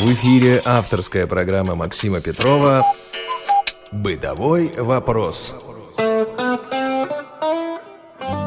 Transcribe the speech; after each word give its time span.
В 0.00 0.12
эфире 0.12 0.60
авторская 0.62 1.26
программа 1.26 1.74
Максима 1.74 2.20
Петрова 2.20 2.82
«Бытовой 3.92 4.70
вопрос». 4.76 5.56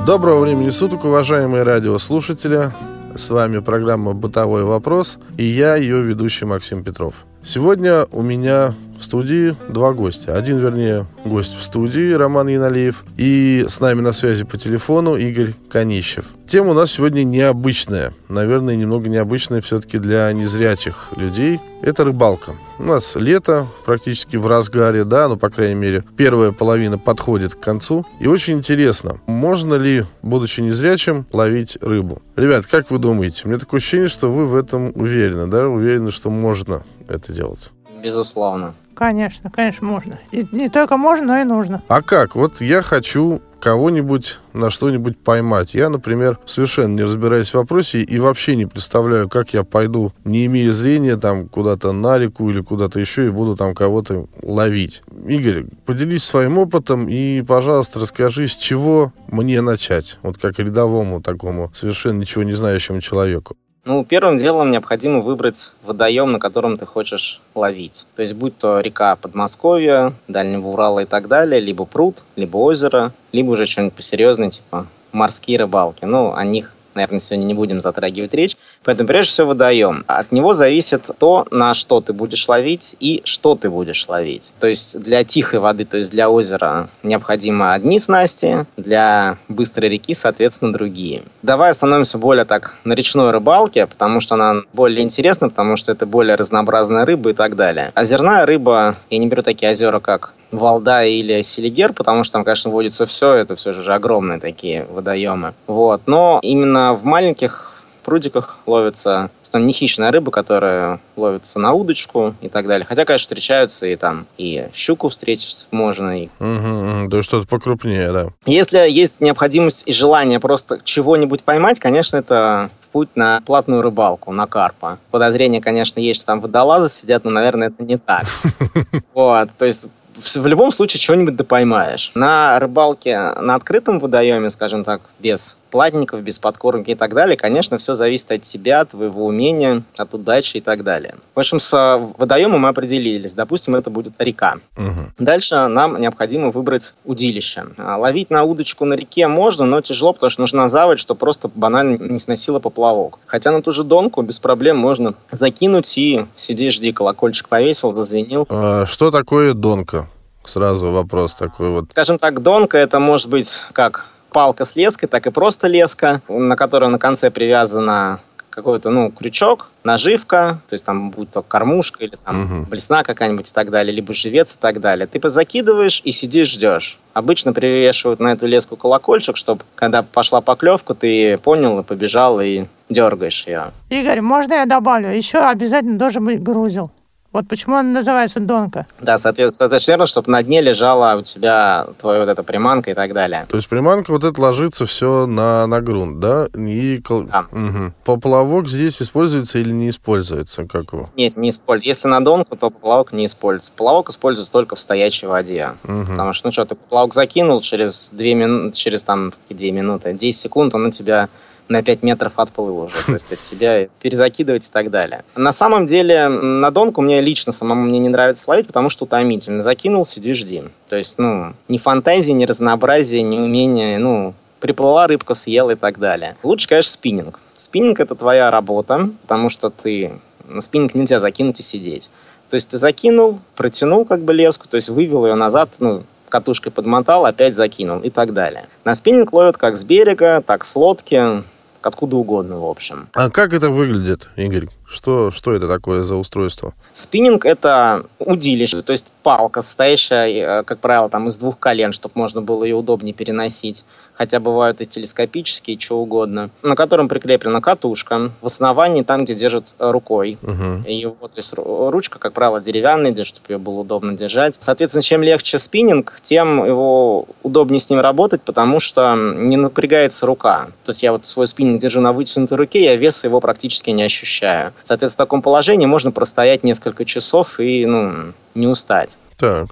Доброго 0.05 0.41
времени 0.41 0.69
суток, 0.69 1.05
уважаемые 1.05 1.63
радиослушатели. 1.63 2.71
С 3.15 3.31
вами 3.31 3.59
программа 3.59 4.13
«Бытовой 4.13 4.63
вопрос» 4.63 5.17
и 5.37 5.43
я, 5.43 5.75
ее 5.75 6.01
ведущий 6.03 6.45
Максим 6.45 6.83
Петров. 6.83 7.15
Сегодня 7.43 8.05
у 8.11 8.21
меня 8.21 8.75
в 8.99 9.03
студии 9.03 9.55
два 9.69 9.93
гостя. 9.93 10.35
Один, 10.35 10.57
вернее, 10.59 11.07
гость 11.23 11.57
в 11.57 11.63
студии, 11.63 12.11
Роман 12.11 12.49
Яналеев, 12.49 13.05
и 13.15 13.65
с 13.67 13.79
нами 13.79 14.01
на 14.01 14.11
связи 14.11 14.43
по 14.43 14.57
телефону 14.57 15.15
Игорь 15.15 15.53
Конищев. 15.69 16.25
Тема 16.45 16.71
у 16.71 16.73
нас 16.73 16.91
сегодня 16.91 17.23
необычная. 17.23 18.13
Наверное, 18.27 18.75
немного 18.75 19.07
необычная 19.07 19.61
все-таки 19.61 19.99
для 19.99 20.31
незрячих 20.33 21.07
людей. 21.15 21.61
Это 21.81 22.03
рыбалка. 22.03 22.55
У 22.77 22.83
нас 22.83 23.15
лето 23.15 23.67
практически 23.85 24.35
в 24.35 24.45
разгаре, 24.45 25.05
да, 25.05 25.29
ну, 25.29 25.37
по 25.37 25.49
крайней 25.49 25.75
мере, 25.75 26.03
первая 26.17 26.51
половина 26.51 26.97
подходит 26.97 27.55
к 27.55 27.59
концу. 27.59 28.05
И 28.19 28.27
очень 28.27 28.55
интересно, 28.57 29.21
можно 29.27 29.75
ли, 29.75 30.05
будучи 30.21 30.59
незрячим, 30.59 31.25
ловить 31.31 31.77
рыбу? 31.81 32.21
Ребят, 32.35 32.65
как 32.65 32.91
вы 32.91 32.99
думаете? 32.99 33.47
Мне 33.47 33.57
такое 33.57 33.79
ощущение, 33.79 34.09
что 34.09 34.29
вы 34.29 34.45
в 34.45 34.55
этом 34.55 34.91
уверены, 34.93 35.47
да? 35.47 35.69
Уверены, 35.69 36.11
что 36.11 36.29
можно 36.29 36.83
это 37.13 37.33
делать. 37.33 37.71
Безусловно. 38.03 38.75
Конечно, 38.95 39.49
конечно, 39.49 39.87
можно. 39.87 40.19
И 40.31 40.45
не 40.51 40.69
только 40.69 40.97
можно, 40.97 41.25
но 41.25 41.37
и 41.39 41.43
нужно. 41.43 41.81
А 41.87 42.01
как? 42.01 42.35
Вот 42.35 42.59
я 42.59 42.81
хочу 42.81 43.41
кого-нибудь 43.61 44.39
на 44.53 44.69
что-нибудь 44.69 45.17
поймать. 45.17 45.73
Я, 45.73 45.89
например, 45.89 46.39
совершенно 46.45 46.95
не 46.95 47.03
разбираюсь 47.03 47.51
в 47.51 47.53
вопросе 47.55 48.01
и 48.01 48.19
вообще 48.19 48.55
не 48.55 48.65
представляю, 48.65 49.29
как 49.29 49.53
я 49.53 49.63
пойду, 49.63 50.13
не 50.23 50.45
имея 50.45 50.73
зрения, 50.73 51.17
там 51.17 51.47
куда-то 51.47 51.91
на 51.91 52.17
реку 52.17 52.49
или 52.49 52.61
куда-то 52.61 52.99
еще 52.99 53.27
и 53.27 53.29
буду 53.29 53.55
там 53.55 53.75
кого-то 53.75 54.27
ловить. 54.41 55.01
Игорь, 55.27 55.65
поделись 55.85 56.23
своим 56.23 56.57
опытом 56.57 57.07
и, 57.07 57.41
пожалуйста, 57.41 57.99
расскажи, 57.99 58.47
с 58.47 58.55
чего 58.55 59.13
мне 59.27 59.61
начать, 59.61 60.17
вот 60.23 60.37
как 60.37 60.59
рядовому 60.59 61.21
такому 61.21 61.71
совершенно 61.73 62.19
ничего 62.19 62.43
не 62.43 62.53
знающему 62.53 63.01
человеку. 63.01 63.55
Ну, 63.85 64.03
первым 64.03 64.35
делом 64.35 64.71
необходимо 64.71 65.21
выбрать 65.21 65.71
водоем, 65.83 66.31
на 66.31 66.39
котором 66.39 66.77
ты 66.77 66.85
хочешь 66.85 67.41
ловить. 67.55 68.05
То 68.15 68.21
есть, 68.21 68.33
будь 68.33 68.57
то 68.57 68.81
река 68.81 69.15
Подмосковья, 69.15 70.13
Дальнего 70.27 70.67
Урала 70.67 70.99
и 70.99 71.05
так 71.05 71.27
далее, 71.27 71.59
либо 71.59 71.85
пруд, 71.85 72.17
либо 72.35 72.57
озеро, 72.57 73.13
либо 73.31 73.51
уже 73.51 73.65
что-нибудь 73.65 73.93
посерьезнее, 73.93 74.51
типа 74.51 74.85
морские 75.11 75.59
рыбалки. 75.59 76.05
Ну, 76.05 76.33
о 76.33 76.43
них 76.43 76.73
наверное, 76.99 77.19
сегодня 77.19 77.45
не 77.45 77.53
будем 77.53 77.81
затрагивать 77.81 78.33
речь. 78.33 78.57
Поэтому, 78.85 79.07
прежде 79.07 79.31
всего, 79.31 79.47
водоем. 79.49 80.03
От 80.07 80.31
него 80.31 80.53
зависит 80.53 81.09
то, 81.19 81.45
на 81.51 81.73
что 81.73 82.01
ты 82.01 82.13
будешь 82.13 82.47
ловить 82.47 82.95
и 82.99 83.21
что 83.25 83.55
ты 83.55 83.69
будешь 83.69 84.07
ловить. 84.07 84.53
То 84.59 84.67
есть 84.67 84.99
для 84.99 85.23
тихой 85.23 85.59
воды, 85.59 85.85
то 85.85 85.97
есть 85.97 86.11
для 86.11 86.29
озера 86.29 86.89
необходимо 87.03 87.73
одни 87.73 87.99
снасти, 87.99 88.65
для 88.77 89.37
быстрой 89.47 89.89
реки, 89.89 90.13
соответственно, 90.13 90.73
другие. 90.73 91.23
Давай 91.41 91.71
остановимся 91.71 92.17
более 92.17 92.45
так 92.45 92.75
на 92.83 92.93
речной 92.93 93.31
рыбалке, 93.31 93.85
потому 93.85 94.21
что 94.21 94.35
она 94.35 94.61
более 94.73 95.03
интересна, 95.03 95.49
потому 95.49 95.75
что 95.75 95.91
это 95.91 96.05
более 96.05 96.35
разнообразная 96.35 97.05
рыба 97.05 97.31
и 97.31 97.33
так 97.33 97.55
далее. 97.55 97.91
Озерная 97.95 98.45
рыба, 98.45 98.95
я 99.09 99.17
не 99.17 99.27
беру 99.27 99.41
такие 99.41 99.71
озера, 99.71 99.99
как 99.99 100.33
Валда 100.51 101.03
или 101.03 101.41
Селигер, 101.41 101.93
потому 101.93 102.23
что 102.23 102.33
там, 102.33 102.43
конечно, 102.43 102.71
водится 102.71 103.05
все, 103.05 103.33
это 103.33 103.55
все 103.55 103.73
же 103.73 103.93
огромные 103.93 104.39
такие 104.39 104.85
водоемы. 104.89 105.53
Вот. 105.67 106.01
Но 106.07 106.39
именно 106.41 106.93
в 106.93 107.03
маленьких 107.03 107.68
прудиках 108.09 108.57
ловится 108.65 109.29
там 109.51 109.67
не 109.67 109.73
хищная 109.73 110.11
рыба, 110.11 110.31
которая 110.31 110.99
ловится 111.15 111.59
на 111.59 111.73
удочку 111.73 112.33
и 112.41 112.49
так 112.49 112.67
далее. 112.67 112.85
Хотя, 112.87 113.05
конечно, 113.05 113.23
встречаются 113.23 113.85
и 113.85 113.95
там 113.95 114.25
и 114.37 114.67
щуку 114.73 115.09
встретить 115.09 115.67
можно. 115.71 116.23
И... 116.23 116.29
Угу, 116.39 117.09
да 117.09 117.21
что-то 117.21 117.47
покрупнее, 117.47 118.11
да. 118.11 118.27
Если 118.45 118.79
есть 118.89 119.21
необходимость 119.21 119.83
и 119.85 119.93
желание 119.93 120.39
просто 120.39 120.79
чего-нибудь 120.83 121.43
поймать, 121.43 121.79
конечно, 121.79 122.17
это 122.17 122.71
путь 122.91 123.09
на 123.15 123.41
платную 123.45 123.83
рыбалку, 123.83 124.31
на 124.31 124.47
карпа. 124.47 124.97
Подозрение, 125.11 125.61
конечно, 125.61 125.99
есть, 125.99 126.21
что 126.21 126.27
там 126.27 126.41
водолазы 126.41 126.89
сидят, 126.89 127.23
но, 127.23 127.29
наверное, 127.29 127.67
это 127.67 127.83
не 127.83 127.97
так. 127.97 128.25
Вот, 129.13 129.49
то 129.57 129.65
есть 129.65 129.87
в 130.15 130.45
любом 130.47 130.71
случае 130.71 130.99
чего-нибудь 130.99 131.35
да 131.35 131.43
поймаешь. 131.43 132.11
На 132.15 132.59
рыбалке 132.59 133.17
на 133.41 133.55
открытом 133.55 133.99
водоеме, 133.99 134.49
скажем 134.49 134.83
так, 134.83 135.01
без 135.19 135.57
платников, 135.69 136.21
без 136.21 136.39
подкормки 136.39 136.91
и 136.91 136.95
так 136.95 137.13
далее, 137.13 137.37
конечно, 137.37 137.77
все 137.77 137.93
зависит 137.93 138.31
от 138.31 138.41
тебя, 138.41 138.81
от 138.81 138.89
твоего 138.89 139.25
умения, 139.25 139.83
от 139.97 140.13
удачи 140.13 140.57
и 140.57 140.61
так 140.61 140.83
далее. 140.83 141.15
В 141.35 141.39
общем, 141.39 141.59
с 141.59 142.11
водоемом 142.17 142.61
мы 142.61 142.69
определились. 142.69 143.33
Допустим, 143.33 143.75
это 143.75 143.89
будет 143.89 144.13
река. 144.19 144.55
Угу. 144.77 145.13
Дальше 145.19 145.67
нам 145.67 145.99
необходимо 145.99 146.51
выбрать 146.51 146.93
удилище. 147.05 147.65
А, 147.77 147.97
ловить 147.97 148.29
на 148.29 148.43
удочку 148.43 148.85
на 148.85 148.93
реке 148.93 149.27
можно, 149.27 149.65
но 149.65 149.81
тяжело, 149.81 150.13
потому 150.13 150.29
что 150.29 150.41
нужна 150.41 150.67
заводь, 150.67 150.99
что 150.99 151.15
просто 151.15 151.49
банально 151.53 151.97
не 151.97 152.19
сносила 152.19 152.59
поплавок. 152.59 153.19
Хотя 153.25 153.51
на 153.51 153.61
ту 153.61 153.71
же 153.71 153.83
донку 153.83 154.21
без 154.21 154.39
проблем 154.39 154.77
можно 154.77 155.13
закинуть 155.31 155.97
и 155.97 156.25
сиди, 156.35 156.71
жди, 156.71 156.91
колокольчик 156.91 157.49
повесил, 157.49 157.93
зазвенил. 157.93 158.45
А 158.49 158.85
что 158.85 159.11
такое 159.11 159.53
донка? 159.53 160.09
Сразу 160.45 160.91
вопрос 160.91 161.35
такой 161.35 161.69
вот. 161.69 161.85
Скажем 161.91 162.17
так, 162.17 162.41
донка 162.41 162.77
это 162.77 162.99
может 162.99 163.29
быть 163.29 163.61
как 163.73 164.05
палка 164.31 164.65
с 164.65 164.75
леской, 164.75 165.09
так 165.09 165.27
и 165.27 165.31
просто 165.31 165.67
леска, 165.67 166.21
на 166.27 166.55
которой 166.55 166.89
на 166.89 166.99
конце 166.99 167.31
привязана 167.31 168.19
какой-то, 168.49 168.89
ну, 168.89 169.11
крючок, 169.11 169.69
наживка, 169.83 170.59
то 170.67 170.73
есть 170.73 170.85
там 170.85 171.11
будет 171.11 171.31
то 171.31 171.41
кормушка 171.41 172.03
или 172.03 172.17
там 172.23 172.43
угу. 172.43 172.69
блесна 172.69 173.03
какая-нибудь 173.03 173.49
и 173.49 173.53
так 173.53 173.69
далее, 173.69 173.93
либо 173.93 174.13
живец 174.13 174.55
и 174.55 174.59
так 174.59 174.81
далее. 174.81 175.07
Ты 175.07 175.29
закидываешь 175.29 176.01
и 176.03 176.11
сидишь, 176.11 176.51
ждешь. 176.51 176.99
Обычно 177.13 177.53
привешивают 177.53 178.19
на 178.19 178.33
эту 178.33 178.47
леску 178.47 178.75
колокольчик, 178.75 179.37
чтобы 179.37 179.63
когда 179.75 180.03
пошла 180.03 180.41
поклевка, 180.41 180.93
ты 180.93 181.37
понял 181.37 181.79
и 181.79 181.83
побежал 181.83 182.41
и 182.41 182.65
дергаешь 182.89 183.45
ее. 183.47 183.71
Игорь, 183.89 184.21
можно 184.21 184.53
я 184.53 184.65
добавлю? 184.65 185.09
Еще 185.09 185.37
обязательно 185.39 185.97
должен 185.97 186.25
быть 186.25 186.41
грузил. 186.41 186.91
Вот 187.31 187.47
почему 187.47 187.75
она 187.75 187.99
называется 187.99 188.39
донка. 188.39 188.87
Да, 188.99 189.17
соответственно, 189.19 189.67
это 189.67 189.85
верно, 189.87 190.05
чтобы 190.07 190.31
на 190.31 190.41
дне 190.41 190.61
лежала 190.61 191.15
у 191.15 191.21
тебя 191.21 191.87
твоя 191.99 192.21
вот 192.21 192.29
эта 192.29 192.41
приманка 192.41 192.89
и 192.89 192.93
так 192.95 193.13
далее. 193.13 193.45
То 193.49 193.57
есть 193.57 193.69
приманка 193.69 194.11
вот 194.11 194.23
это 194.23 194.41
ложится 194.41 194.87
все 194.87 195.27
на, 195.27 195.67
на 195.67 195.81
грунт, 195.81 196.19
да? 196.19 196.47
И... 196.55 197.01
Да. 197.07 197.45
Угу. 197.51 197.93
Поплавок 198.03 198.67
здесь 198.67 199.01
используется 199.01 199.59
или 199.59 199.71
не 199.71 199.91
используется? 199.91 200.65
Как 200.65 200.91
его? 200.91 201.09
Нет, 201.15 201.37
не 201.37 201.49
используется. 201.49 201.89
Если 201.89 202.07
на 202.07 202.23
донку, 202.23 202.55
то 202.55 202.71
поплавок 202.71 203.13
не 203.13 203.27
используется. 203.27 203.71
Поплавок 203.73 204.09
используется 204.09 204.51
только 204.51 204.75
в 204.75 204.79
стоячей 204.79 205.27
воде. 205.27 205.73
Угу. 205.83 206.05
Потому 206.11 206.33
что, 206.33 206.47
ну 206.47 206.51
что, 206.51 206.65
ты 206.65 206.75
поплавок 206.75 207.13
закинул 207.13 207.61
через 207.61 208.09
2 208.11 208.23
минуты, 208.33 208.75
через 208.75 209.03
там 209.03 209.33
2 209.49 209.57
минуты, 209.71 210.13
10 210.13 210.39
секунд 210.39 210.73
он 210.73 210.87
у 210.87 210.91
тебя 210.91 211.29
на 211.69 211.83
5 211.83 212.03
метров 212.03 212.33
отплыл 212.35 212.85
уже, 212.85 212.95
то 213.05 213.13
есть 213.13 213.31
от 213.31 213.41
тебя 213.43 213.87
перезакидывать 214.01 214.67
и 214.67 214.71
так 214.71 214.89
далее. 214.89 215.23
На 215.35 215.51
самом 215.51 215.85
деле, 215.85 216.27
на 216.27 216.71
донку 216.71 217.01
мне 217.01 217.21
лично 217.21 217.51
самому 217.51 217.83
мне 217.83 217.99
не 217.99 218.09
нравится 218.09 218.49
ловить, 218.49 218.67
потому 218.67 218.89
что 218.89 219.05
утомительно. 219.05 219.63
Закинул, 219.63 220.05
сиди, 220.05 220.33
жди. 220.33 220.63
То 220.89 220.97
есть, 220.97 221.19
ну, 221.19 221.53
ни 221.67 221.77
фантазии, 221.77 222.31
ни 222.31 222.45
разнообразия, 222.45 223.21
ни 223.21 223.37
умения, 223.37 223.99
ну, 223.99 224.33
приплыла 224.59 225.07
рыбка, 225.07 225.35
съела 225.35 225.71
и 225.71 225.75
так 225.75 225.99
далее. 225.99 226.35
Лучше, 226.43 226.67
конечно, 226.67 226.91
спиннинг. 226.91 227.39
Спиннинг– 227.55 227.99
это 228.01 228.15
твоя 228.15 228.51
работа, 228.51 229.09
потому 229.21 229.49
что 229.49 229.69
ты... 229.69 230.11
На 230.45 230.61
спиннинг 230.61 230.95
нельзя 230.95 231.19
закинуть 231.19 231.59
и 231.59 231.63
сидеть. 231.63 232.09
То 232.49 232.55
есть 232.55 232.69
ты 232.69 232.77
закинул, 232.77 233.39
протянул 233.55 234.05
как 234.05 234.21
бы 234.21 234.33
леску, 234.33 234.67
то 234.67 234.75
есть 234.75 234.89
вывел 234.89 235.27
ее 235.27 235.35
назад, 235.35 235.69
ну, 235.77 236.01
катушкой 236.29 236.71
подмотал, 236.71 237.25
опять 237.25 237.55
закинул 237.55 237.99
и 237.99 238.09
так 238.09 238.33
далее. 238.33 238.65
На 238.83 238.95
спиннинг 238.95 239.31
ловят 239.33 239.57
как 239.57 239.77
с 239.77 239.83
берега, 239.83 240.43
так 240.45 240.65
с 240.65 240.75
лодки, 240.75 241.43
откуда 241.81 242.17
угодно, 242.17 242.59
в 242.59 242.65
общем. 242.65 243.09
А 243.13 243.29
как 243.29 243.53
это 243.53 243.69
выглядит, 243.69 244.29
Игорь? 244.35 244.67
Что, 244.87 245.29
что 245.31 245.53
это 245.53 245.67
такое 245.67 246.03
за 246.03 246.15
устройство? 246.15 246.73
Спиннинг– 246.93 247.45
это 247.45 248.05
удилище, 248.17 248.81
то 248.81 248.91
есть 248.91 249.05
палка, 249.21 249.61
состоящая, 249.61 250.61
э, 250.61 250.63
как 250.63 250.79
правило, 250.79 251.09
там 251.09 251.27
из 251.27 251.37
двух 251.37 251.59
колен, 251.59 251.93
чтобы 251.93 252.13
можно 252.15 252.41
было 252.41 252.63
ее 252.63 252.75
удобнее 252.75 253.13
переносить 253.13 253.85
хотя 254.19 254.41
бывают 254.41 254.81
и 254.81 254.85
телескопические, 254.85 255.79
что 255.79 255.97
угодно, 255.99 256.49
на 256.61 256.75
котором 256.75 257.07
прикреплена 257.07 257.61
катушка. 257.61 258.31
В 258.41 258.47
основании 258.47 259.01
там, 259.01 259.23
где 259.23 259.33
держит 259.33 259.73
рукой. 259.79 260.37
Угу. 260.43 260.83
И 260.89 261.05
вот, 261.05 261.31
то 261.31 261.39
есть 261.39 261.53
ручка, 261.55 262.19
как 262.19 262.33
правило, 262.33 262.59
деревянная, 262.59 263.13
для 263.13 263.23
чтобы 263.23 263.53
ее 263.53 263.57
было 263.57 263.79
удобно 263.79 264.17
держать. 264.17 264.55
Соответственно, 264.59 265.03
чем 265.03 265.23
легче 265.23 265.57
спиннинг, 265.57 266.19
тем 266.21 266.65
его 266.65 267.27
удобнее 267.43 267.79
с 267.79 267.89
ним 267.89 268.01
работать, 268.01 268.41
потому 268.41 268.81
что 268.81 269.15
не 269.15 269.55
напрягается 269.55 270.25
рука. 270.25 270.67
То 270.83 270.91
есть 270.91 271.01
я 271.01 271.13
вот 271.13 271.25
свой 271.25 271.47
спиннинг 271.47 271.81
держу 271.81 272.01
на 272.01 272.11
вытянутой 272.11 272.57
руке, 272.57 272.83
я 272.83 272.97
веса 272.97 273.27
его 273.27 273.39
практически 273.39 273.91
не 273.91 274.03
ощущаю. 274.03 274.73
Соответственно, 274.83 275.23
в 275.23 275.27
таком 275.27 275.41
положении 275.41 275.85
можно 275.85 276.11
простоять 276.11 276.65
несколько 276.65 277.05
часов 277.05 277.61
и 277.61 277.85
ну, 277.85 278.33
не 278.53 278.67
устать. 278.67 279.17
Так. 279.37 279.69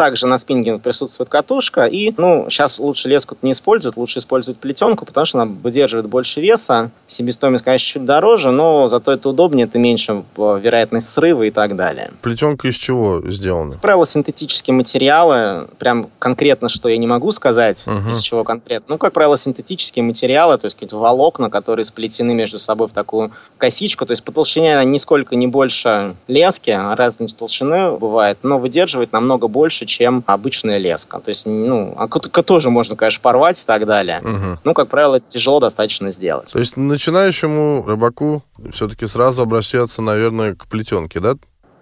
Также 0.00 0.26
на 0.26 0.38
спиннинге 0.38 0.78
присутствует 0.78 1.28
катушка, 1.28 1.84
и, 1.84 2.14
ну, 2.16 2.46
сейчас 2.48 2.78
лучше 2.78 3.06
леску 3.06 3.36
не 3.42 3.52
используют, 3.52 3.98
лучше 3.98 4.20
использовать 4.20 4.58
плетенку, 4.58 5.04
потому 5.04 5.26
что 5.26 5.42
она 5.42 5.52
выдерживает 5.62 6.08
больше 6.08 6.40
веса, 6.40 6.90
себестоимость, 7.06 7.64
конечно, 7.64 7.86
чуть 7.86 8.06
дороже, 8.06 8.50
но 8.50 8.88
зато 8.88 9.12
это 9.12 9.28
удобнее, 9.28 9.66
это 9.66 9.78
меньше 9.78 10.22
э, 10.38 10.60
вероятность 10.62 11.10
срыва 11.10 11.42
и 11.42 11.50
так 11.50 11.76
далее. 11.76 12.12
Плетенка 12.22 12.68
из 12.68 12.76
чего 12.76 13.20
сделана? 13.30 13.76
Правило, 13.82 14.06
синтетические 14.06 14.72
материалы, 14.72 15.68
прям 15.78 16.08
конкретно, 16.18 16.70
что 16.70 16.88
я 16.88 16.96
не 16.96 17.06
могу 17.06 17.30
сказать, 17.30 17.86
Мгм. 17.86 18.12
из 18.12 18.20
чего 18.20 18.42
конкретно. 18.42 18.86
Ну, 18.94 18.96
как 18.96 19.12
правило, 19.12 19.36
синтетические 19.36 20.02
материалы, 20.02 20.56
то 20.56 20.64
есть 20.64 20.76
какие-то 20.76 20.96
волокна, 20.96 21.50
которые 21.50 21.84
сплетены 21.84 22.32
между 22.32 22.58
собой 22.58 22.88
в 22.88 22.92
такую 22.92 23.32
косичку, 23.58 24.06
то 24.06 24.12
есть 24.12 24.24
по 24.24 24.32
толщине 24.32 24.76
она 24.76 24.84
нисколько 24.84 25.36
не 25.36 25.46
больше 25.46 26.14
лески, 26.26 26.70
а 26.70 26.96
разной 26.96 27.28
толщины 27.28 27.90
бывает, 27.98 28.38
но 28.42 28.58
выдерживает 28.58 29.12
намного 29.12 29.46
больше, 29.46 29.84
чем 29.90 30.22
обычная 30.26 30.78
леска. 30.78 31.20
То 31.20 31.28
есть, 31.30 31.46
ну, 31.46 31.94
а 31.96 32.08
КТК 32.08 32.42
тоже 32.42 32.70
можно, 32.70 32.96
конечно, 32.96 33.20
порвать 33.22 33.62
и 33.62 33.66
так 33.66 33.86
далее. 33.86 34.20
Мгм. 34.22 34.58
Ну, 34.64 34.74
как 34.74 34.88
правило, 34.88 35.16
это 35.16 35.26
тяжело 35.28 35.60
достаточно 35.60 36.10
сделать. 36.10 36.52
То 36.52 36.58
есть 36.58 36.76
начинающему 36.76 37.84
рыбаку 37.86 38.42
все-таки 38.72 39.06
сразу 39.06 39.42
обращаться, 39.42 40.02
наверное, 40.02 40.54
к 40.54 40.66
плетенке, 40.66 41.20
да? 41.20 41.34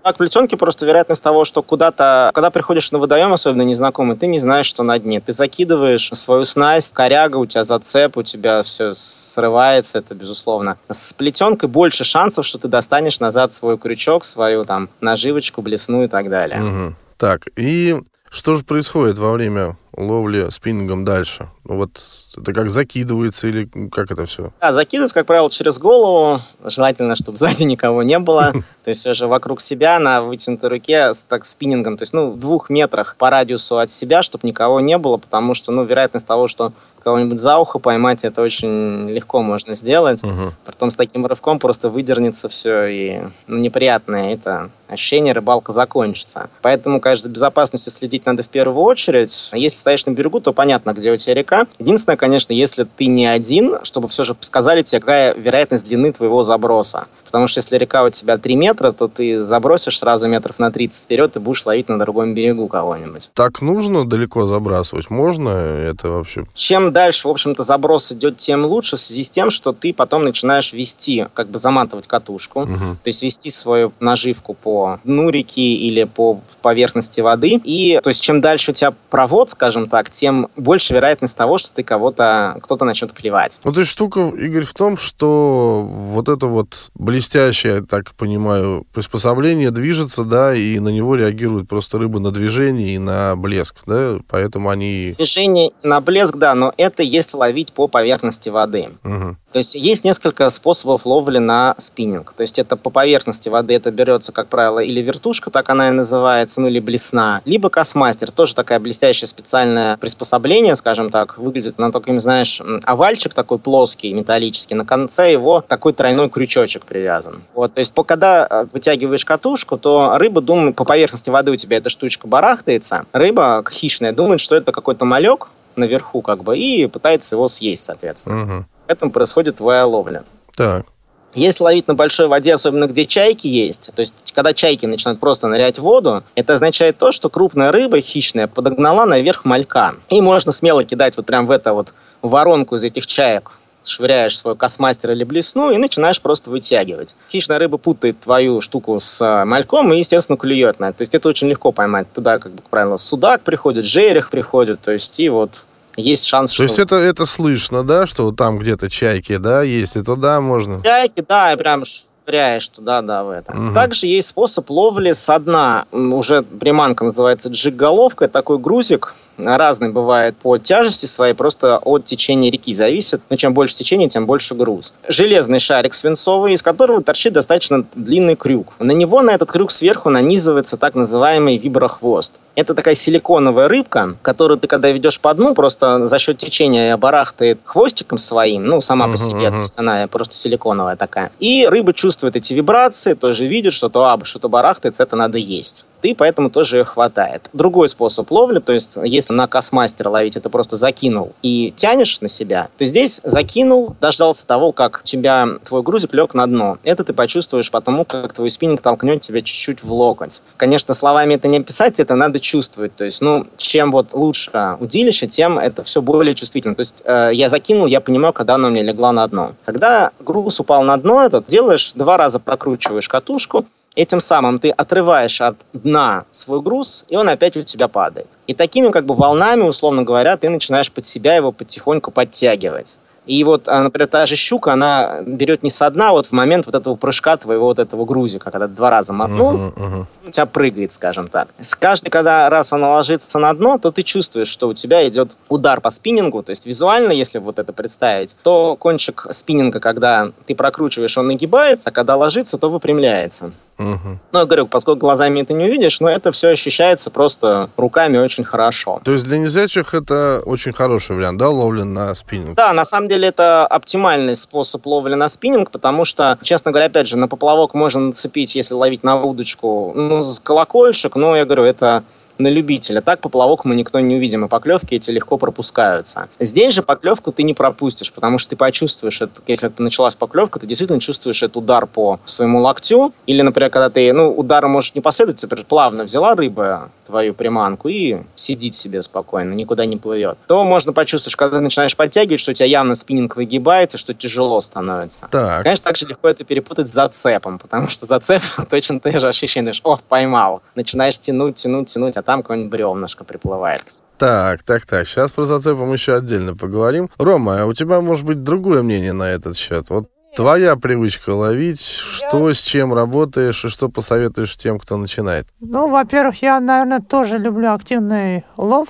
А 0.05 0.12
к 0.14 0.16
плетенке 0.16 0.56
просто 0.56 0.87
вероятность 0.87 1.22
того, 1.22 1.44
что 1.44 1.62
куда-то, 1.62 2.31
когда 2.32 2.50
приходишь 2.50 2.90
на 2.93 2.99
водоем, 2.99 3.32
особенно 3.32 3.62
незнакомый, 3.62 4.16
ты 4.16 4.26
не 4.26 4.38
знаешь, 4.38 4.64
что 4.64 4.82
на 4.82 4.99
дне. 4.99 5.20
Ты 5.20 5.34
закидываешь 5.34 6.08
свою 6.14 6.46
снасть, 6.46 6.94
коряга, 6.94 7.37
у 7.37 7.44
тебя 7.44 7.62
зацеп, 7.62 8.16
у 8.16 8.22
тебя 8.22 8.62
все 8.62 8.94
срывается, 8.94 9.99
это 9.99 10.14
безусловно. 10.14 10.78
С 10.88 11.12
плетенкой 11.12 11.69
больше 11.69 12.04
шансов, 12.04 12.46
что 12.46 12.58
ты 12.58 12.69
достанешь 12.69 13.20
назад 13.20 13.52
свой 13.52 13.76
крючок, 13.76 14.25
свою 14.25 14.64
там 14.64 14.88
наживочку, 15.02 15.61
блесну 15.61 16.04
и 16.04 16.08
так 16.08 16.31
далее. 16.31 16.61
Мгм. 16.61 16.96
Так, 17.19 17.49
и 17.56 17.97
что 18.31 18.55
же 18.55 18.62
происходит 18.62 19.19
во 19.19 19.32
время 19.32 19.76
ловли 19.97 20.50
спиннингом 20.50 21.05
дальше? 21.05 21.49
Ну 21.65 21.76
Вот 21.76 21.91
это 22.37 22.53
как 22.53 22.70
закидывается 22.70 23.49
или 23.49 23.69
как 23.91 24.11
это 24.12 24.26
все? 24.26 24.53
Да, 24.61 24.70
закидывать, 24.70 25.12
как 25.12 25.26
правило, 25.26 25.50
через 25.50 25.79
голову. 25.79 26.41
Желательно, 26.65 27.17
чтобы 27.17 27.38
сзади 27.38 27.65
никого 27.65 28.03
не 28.03 28.19
было. 28.19 28.53
То 28.85 28.91
есть 28.91 29.06
уже 29.06 29.26
вокруг 29.26 29.61
себя 29.61 29.99
на 29.99 30.23
вытянутой 30.23 30.70
руке 30.70 31.15
с 31.15 31.25
так 31.25 31.47
спиннингом. 31.47 31.97
То 31.97 32.03
есть, 32.03 32.12
ну, 32.12 32.31
в 32.31 32.38
двух 32.38 32.70
метрах 32.70 33.17
по 33.17 33.31
радиусу 33.31 33.79
от 33.79 33.91
себя, 33.91 34.23
чтобы 34.23 34.47
никого 34.47 34.79
не 34.81 34.99
было, 34.99 35.17
потому 35.17 35.55
что, 35.55 35.73
ну, 35.73 35.85
вероятность 35.85 36.26
того, 36.26 36.49
что 36.49 36.73
кого-нибудь 37.03 37.41
за 37.41 37.59
ухо 37.59 37.79
поймать, 37.79 38.25
это 38.25 38.43
очень 38.43 39.09
легко 39.09 39.43
можно 39.43 39.75
сделать. 39.75 40.23
Мгм. 40.23 40.53
Потом 40.64 40.91
с 40.91 40.97
таким 40.97 41.25
рывком 41.26 41.59
просто 41.59 41.88
выдернется 41.88 42.49
все, 42.49 42.85
и 42.87 43.23
ну, 43.47 43.56
неприятное 43.56 44.35
это 44.35 44.71
ощущение, 44.88 45.32
рыбалка 45.32 45.73
закончится. 45.73 46.50
Поэтому, 46.62 47.00
конечно, 47.00 47.25
за 47.25 47.31
безопасностью 47.31 47.93
следить 47.93 48.26
надо 48.26 48.43
в 48.43 48.49
первую 48.49 48.82
очередь. 48.85 49.50
Если 49.52 49.76
стоишь 49.76 50.06
на 50.06 50.11
берегу, 50.12 50.40
то 50.40 50.52
понятно, 50.52 50.93
где 50.93 51.12
у 51.12 51.17
тебя 51.17 51.35
река. 51.35 51.67
Единственное, 51.79 52.17
конечно, 52.17 52.52
если 52.52 52.85
ты 52.85 53.06
не 53.06 53.26
один, 53.26 53.76
чтобы 53.82 54.08
все 54.08 54.25
же 54.25 54.37
сказали 54.40 54.82
тебе, 54.82 55.00
какая 55.00 55.35
вероятность 55.35 55.87
длины 55.87 56.12
твоего 56.12 56.43
заброса. 56.43 57.06
Потому 57.25 57.46
что 57.46 57.58
если 57.58 57.76
река 57.76 58.05
у 58.05 58.11
тебя 58.11 58.38
3 58.38 58.56
метра, 58.56 58.93
то 58.93 59.06
ты 59.06 59.40
забросишь 59.40 59.99
сразу 59.99 60.29
метров 60.29 60.58
на 60.58 60.70
30 60.70 61.05
вперед 61.05 61.37
и 61.37 61.38
будешь 61.38 61.67
ловить 61.67 61.88
на 61.90 61.99
другом 61.99 62.35
берегу 62.35 62.69
кого-нибудь. 62.69 63.29
Так 63.35 63.61
нужно 63.61 64.08
далеко 64.08 64.46
забрасывать? 64.46 65.11
Можно 65.11 65.50
это 65.50 66.08
вообще? 66.08 66.46
Чем 66.55 66.90
дальше, 66.93 67.29
в 67.29 67.31
общем-то, 67.31 67.62
заброс 67.62 68.12
идет, 68.12 68.38
тем 68.38 68.64
лучше, 68.64 68.96
в 68.96 69.00
связи 69.00 69.25
с 69.25 69.31
тем, 69.31 69.50
что 69.50 69.73
ты 69.75 69.93
потом 69.93 70.25
начинаешь 70.25 70.73
вести, 70.73 71.26
как 71.35 71.49
бы 71.49 71.58
заматывать 71.58 72.06
катушку, 72.06 72.61
Мгм. 72.61 72.96
то 73.02 73.08
есть 73.08 73.23
вести 73.23 73.50
свою 73.50 73.93
наживку 74.00 74.55
по 74.55 74.77
дну 75.04 75.30
реки 75.30 75.76
или 75.88 76.04
по 76.04 76.40
поверхности 76.62 77.20
воды. 77.20 77.60
И, 77.64 78.00
то 78.02 78.10
есть, 78.10 78.20
чем 78.22 78.40
дальше 78.40 78.72
у 78.72 78.75
тебя 78.75 78.92
провод, 79.10 79.50
скажем 79.50 79.88
так, 79.88 80.10
тем 80.10 80.48
больше 80.56 80.94
вероятность 80.94 81.36
того, 81.36 81.58
что 81.58 81.72
ты 81.72 81.82
кого-то, 81.82 82.58
кто-то 82.62 82.84
начнет 82.84 83.12
клевать. 83.12 83.58
Ну, 83.64 83.72
то 83.72 83.80
есть 83.80 83.90
штука, 83.90 84.20
Игорь, 84.20 84.64
в 84.64 84.75
том, 84.75 84.96
что 84.96 85.86
вот 85.88 86.28
это 86.28 86.46
вот 86.46 86.90
блестящее, 86.94 87.76
я 87.76 87.82
так 87.82 88.14
понимаю, 88.14 88.86
приспособление 88.92 89.70
движется, 89.70 90.25
да, 90.25 90.54
и 90.54 90.78
на 90.78 90.88
него 90.88 91.14
реагирует 91.14 91.69
просто 91.69 91.98
рыба 91.98 92.19
на 92.19 92.30
движение 92.30 92.94
и 92.94 92.98
на 92.98 93.36
блеск, 93.36 93.76
да, 93.86 94.19
поэтому 94.28 94.70
они... 94.70 95.14
Движение 95.16 95.70
на 95.82 96.00
блеск, 96.00 96.36
да, 96.36 96.54
но 96.54 96.72
это 96.76 97.02
если 97.02 97.36
ловить 97.36 97.72
по 97.72 97.88
поверхности 97.88 98.48
воды. 98.48 98.88
Мгм. 99.02 99.38
То 99.53 99.59
есть 99.59 99.75
есть 99.75 100.05
несколько 100.05 100.49
способов 100.50 101.06
ловли 101.06 101.39
на 101.39 101.75
спиннинг. 101.79 102.35
То 102.37 102.43
есть 102.43 102.59
это 102.59 102.77
по 102.77 102.91
поверхности 102.91 103.49
воды 103.49 103.75
это 103.75 103.91
берется, 103.91 104.33
как 104.33 104.49
правило, 104.49 104.81
или 104.81 105.00
вертушка, 105.00 105.50
так 105.50 105.71
она 105.71 105.89
и 105.89 105.93
называется, 105.93 106.61
ну 106.61 106.69
или 106.69 106.81
блесна, 106.81 107.41
либо 107.45 107.71
космастер, 107.71 108.31
тоже 108.31 108.55
такая 108.55 108.79
блестящее 108.79 109.29
специальное 109.29 109.97
приспособление, 109.97 110.77
скажем 110.77 111.11
так, 111.11 111.39
выглядит 111.39 111.79
на 111.79 111.91
таким, 111.93 112.21
знаешь, 112.21 112.61
овальчик 112.85 113.33
такой 113.35 113.59
плоский, 113.59 114.12
металлический, 114.12 114.75
на 114.75 114.85
конце 114.85 115.33
его 115.33 115.65
такой 115.67 115.93
тройной 115.93 116.29
крючочек 116.29 116.85
привязан. 116.85 117.43
Вот, 117.55 117.75
то 117.75 117.79
есть 117.81 117.95
когда 118.06 118.47
э, 118.49 118.67
вытягиваешь 118.73 119.25
катушку, 119.25 119.77
то 119.77 120.17
рыба 120.19 120.41
думает, 120.41 120.77
по 120.77 120.85
поверхности 120.85 121.31
воды 121.31 121.50
у 121.50 121.56
тебя 121.56 121.79
эта 121.79 121.89
штучка 121.89 122.27
барахтается, 122.27 123.05
рыба 123.12 123.65
хищная 123.71 124.12
думает, 124.12 124.41
что 124.41 124.56
это 124.56 124.73
какой-то 124.73 125.05
малек 125.05 125.49
наверху 125.77 126.23
как 126.23 126.43
бы 126.45 126.59
и 126.59 126.87
пытается 126.87 127.37
его 127.37 127.49
съесть, 127.49 127.85
соответственно. 127.85 128.37
Мгм. 128.37 128.67
Поэтому 128.88 129.12
происходит 129.12 129.56
твоя 129.56 129.87
ловля. 129.87 130.25
Так. 130.56 130.87
Если 131.35 131.62
ловить 131.62 131.87
на 131.88 131.94
большой 131.94 132.26
воде, 132.26 132.55
особенно 132.55 132.87
где 132.87 133.05
чайки 133.05 133.46
есть, 133.46 133.90
то 133.94 134.00
есть 134.00 134.14
когда 134.35 134.55
чайки 134.55 134.87
начинают 134.87 135.20
просто 135.20 135.46
нырять 135.46 135.79
в 135.79 135.82
воду, 135.82 136.25
это 136.35 136.55
означает 136.55 136.96
то, 136.96 137.12
что 137.12 137.29
крупная 137.29 137.70
рыба 137.70 138.00
хищная 138.00 138.46
подогнала 138.46 139.05
наверх 139.05 139.44
малька. 139.44 139.94
И 140.08 140.23
можно 140.23 140.52
смело 140.52 140.85
кидать 140.85 141.19
вот 141.19 141.26
прям 141.26 141.46
в 141.46 141.50
это 141.50 141.75
вот 141.75 141.93
воронку 142.23 142.76
из 142.76 142.82
этих 142.82 143.06
чаек 143.06 143.52
швыряешь 143.85 144.38
свой 144.38 144.56
космастер 144.56 145.12
или 145.12 145.25
блесну 145.25 145.70
и 145.70 145.79
начинаешь 145.79 146.20
просто 146.20 146.50
вытягивать. 146.50 147.14
Хищная 147.31 147.58
рыба 147.58 147.79
путает 147.79 148.20
твою 148.20 148.61
штуку 148.61 148.99
с 149.00 149.20
э, 149.20 149.44
мальком 149.44 149.93
и, 149.93 149.99
естественно, 149.99 150.37
клюет 150.37 150.79
на 150.79 150.90
это. 150.90 150.99
То 150.99 151.02
есть 151.02 151.14
это 151.14 151.29
очень 151.29 151.49
легко 151.49 151.73
поймать. 151.73 152.06
Туда, 152.12 152.38
как 152.38 152.52
бы, 152.52 152.62
правило, 152.69 152.96
судак 152.96 153.43
приходит, 153.43 153.85
жерех 153.85 154.31
приходит, 154.31 154.81
то 154.81 154.93
есть 154.93 155.19
и 155.20 155.29
вот 155.29 155.62
есть 155.99 156.27
шанс, 156.27 156.50
То 156.50 156.55
что... 156.55 156.62
есть 156.65 156.79
это, 156.79 156.97
это 156.97 157.27
слышно, 157.27 157.83
да, 157.83 158.06
что 158.06 158.31
там 158.33 158.59
где-то 158.59 158.89
чайки, 158.89 159.37
да, 159.37 159.62
есть, 159.62 159.97
и 159.97 160.03
туда 160.03 160.41
можно? 160.41 160.83
Чайки, 160.83 161.25
да, 161.27 161.56
прям 161.56 161.83
швыряешь 162.28 162.69
туда-да 162.69 163.25
в 163.25 163.30
это. 163.30 163.54
Мгм. 163.54 163.75
Также 163.75 164.06
есть 164.06 164.28
способ 164.28 164.69
ловли 164.70 165.12
со 165.12 165.38
дна. 165.38 165.86
Уже 165.92 166.42
приманка 166.42 167.04
называется 167.04 167.48
джиг-головка. 167.48 168.28
Такой 168.28 168.58
грузик. 168.58 169.14
Разный 169.38 169.90
бывает 169.90 170.36
по 170.36 170.58
тяжести 170.58 171.06
своей, 171.06 171.32
просто 171.32 171.78
от 171.78 172.04
течения 172.04 172.50
реки 172.50 172.75
зависит. 172.75 173.22
Но 173.30 173.36
чем 173.36 173.54
больше 173.54 173.76
течение, 173.76 174.08
тем 174.08 174.26
больше 174.26 174.56
груз. 174.56 174.92
Железный 175.08 175.60
шарик 175.60 175.94
свинцовый, 175.94 176.54
из 176.54 176.62
которого 176.62 177.02
торчит 177.04 177.34
достаточно 177.34 177.84
длинный 177.94 178.34
крюк. 178.34 178.75
На 178.80 178.90
него, 178.90 179.22
на 179.22 179.30
этот 179.30 179.50
крюк 179.52 179.70
сверху 179.70 180.10
нанизывается 180.10 180.76
так 180.76 180.97
называемый 180.97 181.56
виброхвост. 181.56 182.35
Это 182.56 182.75
такая 182.75 182.97
силиконовая 182.97 183.68
рыбка, 183.68 184.16
которую 184.20 184.58
ты, 184.58 184.66
когда 184.66 184.90
ведешь 184.90 185.20
по 185.20 185.32
дну, 185.32 185.54
просто 185.54 186.08
за 186.08 186.18
счет 186.18 186.38
течения 186.38 186.97
барахтает 186.97 187.61
хвостиком 187.64 188.18
своим, 188.18 188.64
ну, 188.64 188.80
сама 188.80 189.06
по 189.06 189.16
себе, 189.16 189.50
то 189.50 189.58
есть 189.58 189.78
она 189.78 190.08
просто 190.08 190.35
силиконовая 190.35 190.97
такая. 190.97 191.30
И 191.38 191.64
рыба 191.64 191.92
чувствует 191.92 192.17
эти 192.26 192.54
вибрации, 192.54 193.14
тоже 193.14 193.46
видит, 193.46 193.72
что 193.72 193.88
то 193.88 194.04
а, 194.04 194.25
что-то 194.25 194.48
барахтается, 194.48 195.02
это 195.02 195.16
надо 195.16 195.38
есть. 195.38 195.84
И 196.02 196.14
поэтому 196.14 196.50
тоже 196.50 196.78
ее 196.78 196.84
хватает. 196.84 197.48
Другой 197.52 197.88
способ 197.88 198.30
ловли, 198.30 198.60
то 198.60 198.72
есть 198.72 198.98
если 199.02 199.32
на 199.32 199.48
космастера 199.48 200.08
ловить, 200.10 200.37
это 200.37 200.48
просто 200.48 200.76
закинул 200.76 201.32
и 201.42 201.72
тянешь 201.76 202.20
на 202.20 202.28
себя, 202.28 202.68
то 202.78 202.84
здесь 202.84 203.20
закинул, 203.25 203.96
дождался 204.00 204.46
того, 204.46 204.72
как 204.72 205.02
тебя 205.02 205.48
твой 205.64 205.82
грузик 205.82 206.14
лег 206.14 206.34
на 206.34 206.46
дно. 206.46 206.78
Это 206.84 207.02
ты 207.02 207.12
почувствуешь 207.12 207.70
потому, 207.70 208.04
как 208.04 208.32
твой 208.32 208.50
спиннинг 208.50 208.80
толкнет 208.80 209.22
тебя 209.22 209.42
чуть-чуть 209.42 209.82
в 209.82 209.92
локоть. 209.92 210.42
Конечно, 210.56 210.94
словами 210.94 211.34
это 211.34 211.48
не 211.48 211.58
описать, 211.58 211.98
это 211.98 212.14
надо 212.14 212.38
чувствовать. 212.38 212.94
То 212.94 213.04
есть, 213.04 213.20
ну, 213.20 213.46
чем 213.56 213.90
вот 213.90 214.14
лучше 214.14 214.76
удилище, 214.78 215.26
тем 215.26 215.58
это 215.58 215.82
все 215.82 216.00
более 216.00 216.34
чувствительно. 216.34 216.75
То 216.75 216.80
есть 216.80 217.02
э, 217.04 217.30
я 217.32 217.48
закинул, 217.48 217.87
я 217.87 218.00
понимаю, 218.00 218.32
когда 218.32 218.54
оно 218.54 218.70
мне 218.70 218.82
легла 218.82 219.12
на 219.12 219.26
дно. 219.26 219.52
Когда 219.64 220.12
груз 220.20 220.60
упал 220.60 220.82
на 220.84 220.96
дно, 220.96 221.25
этот 221.25 221.46
делаешь, 221.46 221.92
два 221.94 222.08
раза 222.17 222.38
прокручиваешь 222.38 223.09
катушку, 223.09 223.67
Этим 223.99 224.21
самым 224.21 224.61
ты 224.61 224.71
отрываешь 224.71 225.41
от 225.41 225.57
дна 225.73 226.25
свой 226.31 226.61
груз, 226.62 227.05
и 227.09 227.17
он 227.17 227.29
опять 227.29 227.57
у 227.57 227.62
тебя 227.62 227.88
падает. 227.88 228.29
И 228.47 228.55
такими 228.55 228.91
как 228.91 229.05
бы 229.07 229.15
волнами, 229.17 229.62
условно 229.62 230.05
говоря, 230.05 230.37
ты 230.37 230.49
начинаешь 230.50 230.93
под 230.93 231.05
себя 231.05 231.35
его 231.35 231.50
потихоньку 231.50 232.12
подтягивать. 232.12 232.97
И 233.27 233.43
вот, 233.43 233.69
а, 233.69 233.83
например, 233.83 234.07
та 234.07 234.25
же 234.27 234.37
щука, 234.37 234.75
она 234.75 235.23
берет 235.27 235.65
не 235.65 235.71
со 235.71 235.91
дна, 235.91 236.12
вот 236.12 236.27
в 236.27 236.33
момент 236.33 236.67
вот 236.67 236.77
этого 236.77 236.95
прыжка 236.95 237.37
твоего 237.37 237.67
вот 237.67 237.81
этого 237.81 238.05
грузика, 238.05 238.53
когда 238.53 238.69
ты 238.69 238.75
два 238.75 238.88
раза 238.88 239.12
мотнул, 239.12 239.53
Мгм, 239.53 239.73
мгм. 239.77 240.07
У 240.28 240.32
тебя 240.32 240.47
прыгает, 240.47 240.92
скажем 240.92 241.28
так. 241.28 241.49
С 241.61 241.75
каждый, 241.75 242.11
когда 242.11 242.49
раз 242.49 242.73
она 242.73 242.90
ложится 242.90 243.38
на 243.38 243.52
дно, 243.52 243.78
то 243.78 243.90
ты 243.90 244.02
чувствуешь, 244.02 244.49
что 244.49 244.68
у 244.68 244.75
тебя 244.75 245.06
идет 245.08 245.37
удар 245.49 245.80
по 245.80 245.90
спиннингу. 245.90 246.42
То 246.42 246.50
есть 246.50 246.66
визуально, 246.66 247.12
если 247.12 247.38
вот 247.38 247.58
это 247.58 247.73
представить, 247.73 248.37
то 248.42 248.76
кончик 248.76 249.26
спиннинга, 249.30 249.80
когда 249.80 250.30
ты 250.47 250.54
прокручиваешь, 250.54 251.16
он 251.18 251.28
нагибается, 251.28 251.90
а 251.90 251.92
когда 251.92 252.16
ложится, 252.16 252.58
то 252.58 252.70
выпрямляется. 252.70 253.52
Мгм. 253.78 254.18
Ну, 254.32 254.38
я 254.40 254.44
говорю, 254.44 254.66
поскольку 254.66 255.00
глазами 255.00 255.40
это 255.40 255.54
не 255.54 255.64
увидишь, 255.64 256.00
но 256.00 256.11
это 256.11 256.32
все 256.32 256.49
ощущается 256.49 257.11
просто 257.11 257.70
руками 257.76 258.18
очень 258.18 258.42
хорошо. 258.42 259.00
То 259.04 259.12
есть 259.12 259.25
для 259.25 259.38
незрячих 259.38 259.94
это 259.94 260.42
очень 260.44 260.73
хороший 260.73 261.14
вариант, 261.14 261.38
да, 261.38 261.49
ловли 261.49 261.82
на 261.82 262.14
спиннинг? 262.14 262.56
Да, 262.56 262.73
на 262.73 262.85
самом 262.85 263.08
деле 263.08 263.28
это 263.28 263.66
оптимальный 263.66 264.35
способ 264.35 264.85
ловли 264.85 265.14
на 265.14 265.28
спиннинг, 265.28 265.70
потому 265.70 266.04
что, 266.04 266.38
честно 266.42 266.73
говоря, 266.73 266.87
опять 266.87 267.06
же, 267.06 267.16
на 267.16 267.28
поплавок 267.28 267.75
можно 267.75 268.00
нацепить, 268.00 268.56
если 268.56 268.75
ловить 268.75 269.04
на 269.04 269.23
удочку, 269.23 269.92
ну, 269.94 270.17
колокольчик, 270.42 271.16
но 271.16 271.37
я 271.37 271.44
говорю, 271.44 271.64
это 271.64 272.04
на 272.38 272.48
любителя. 272.48 273.00
Так 273.00 273.20
поплавок 273.20 273.64
мы 273.64 273.75
никто 273.75 274.00
не 274.00 274.16
увидим, 274.16 274.44
и 274.44 274.48
поклевки 274.48 274.94
эти 274.94 275.10
легко 275.10 275.37
пропускаются. 275.38 276.28
Здесь 276.38 276.75
же 276.75 276.82
поклевку 276.82 277.32
ты 277.32 277.42
не 277.42 277.54
пропустишь, 277.54 278.12
потому 278.12 278.38
что 278.38 278.50
ты 278.50 278.56
почувствуешь, 278.56 279.20
это, 279.20 279.42
если 279.46 279.70
началась 279.78 280.16
поклевка, 280.16 280.58
ты 280.58 280.66
действительно 280.66 281.00
чувствуешь 281.00 281.42
этот 281.42 281.56
удар 281.56 281.87
по 281.87 282.20
своему 282.25 282.60
локтю, 282.60 283.12
или, 283.26 283.42
например, 283.42 283.70
когда 283.70 283.90
ты, 283.90 284.12
ну, 284.12 284.30
удара 284.30 284.68
может 284.68 284.94
не 284.94 285.00
последовать, 285.00 285.42
например, 285.42 285.66
плавно 285.66 286.04
взяла 286.04 286.34
рыба 286.34 286.90
твою 287.09 287.33
приманку 287.35 287.88
и 287.88 288.19
сидит 288.37 288.75
себе 288.75 289.00
спокойно, 289.03 289.55
никуда 289.55 289.87
не 289.87 289.97
плывет, 289.97 290.37
то 290.47 290.62
можно 290.62 290.93
почувствовать, 290.93 291.33
что 291.33 291.38
когда 291.38 291.57
ты 291.57 291.62
начинаешь 291.62 291.97
подтягивать, 291.97 292.41
что 292.41 292.50
у 292.50 292.55
тебя 292.55 292.67
явно 292.67 292.95
спиннинг 292.95 293.35
выгибается, 293.37 293.97
что 293.97 294.12
тяжело 294.12 294.61
становится. 294.61 295.27
Так, 295.31 295.62
Конечно, 295.62 295.85
также 295.85 296.07
легко 296.07 296.29
это 296.29 296.45
перепутать 296.45 296.88
с 296.88 296.93
зацепом, 296.93 297.59
потому 297.59 297.88
что 297.88 298.05
зацеп 298.07 298.43
точно 298.71 299.00
те 299.00 299.19
же 299.19 299.29
ощущения, 299.29 299.73
что, 299.73 299.95
о, 299.95 300.00
поймал. 300.09 300.62
Начинаешь 300.75 301.19
тянуть, 301.19 301.57
тянуть, 301.57 301.88
тянуть, 301.88 302.17
а 302.19 302.23
там 302.23 302.43
какое-нибудь 302.43 302.71
бревнышко 302.71 303.25
приплывает. 303.25 303.83
так, 304.19 304.62
так, 304.62 304.85
так. 304.85 305.09
Сейчас 305.09 305.33
про 305.33 305.45
зацепы 305.45 305.85
мы 305.85 305.95
еще 305.95 306.15
отдельно 306.15 306.55
поговорим. 306.55 307.09
Рома, 307.19 307.62
а 307.62 307.67
у 307.67 307.73
тебя 307.73 308.00
может 308.00 308.27
быть 308.27 308.45
другое 308.45 308.83
мнение 308.83 309.15
на 309.15 309.31
этот 309.31 309.57
счет? 309.57 309.88
Вот 309.88 310.11
твоя 310.38 310.76
привычка 310.76 311.30
ловить, 311.30 311.80
что 311.80 312.54
с 312.54 312.62
чем 312.62 312.95
работаешь 312.95 313.64
и 313.64 313.68
что 313.68 313.88
посоветуешь 313.88 314.57
тем, 314.57 314.78
кто 314.78 314.97
начинает? 314.97 315.49
Ну, 315.59 315.88
во-первых, 315.88 316.40
я, 316.42 316.61
наверное, 316.61 317.00
тоже 317.00 317.38
люблю 317.38 317.73
активный 317.73 318.45
лов 318.57 318.88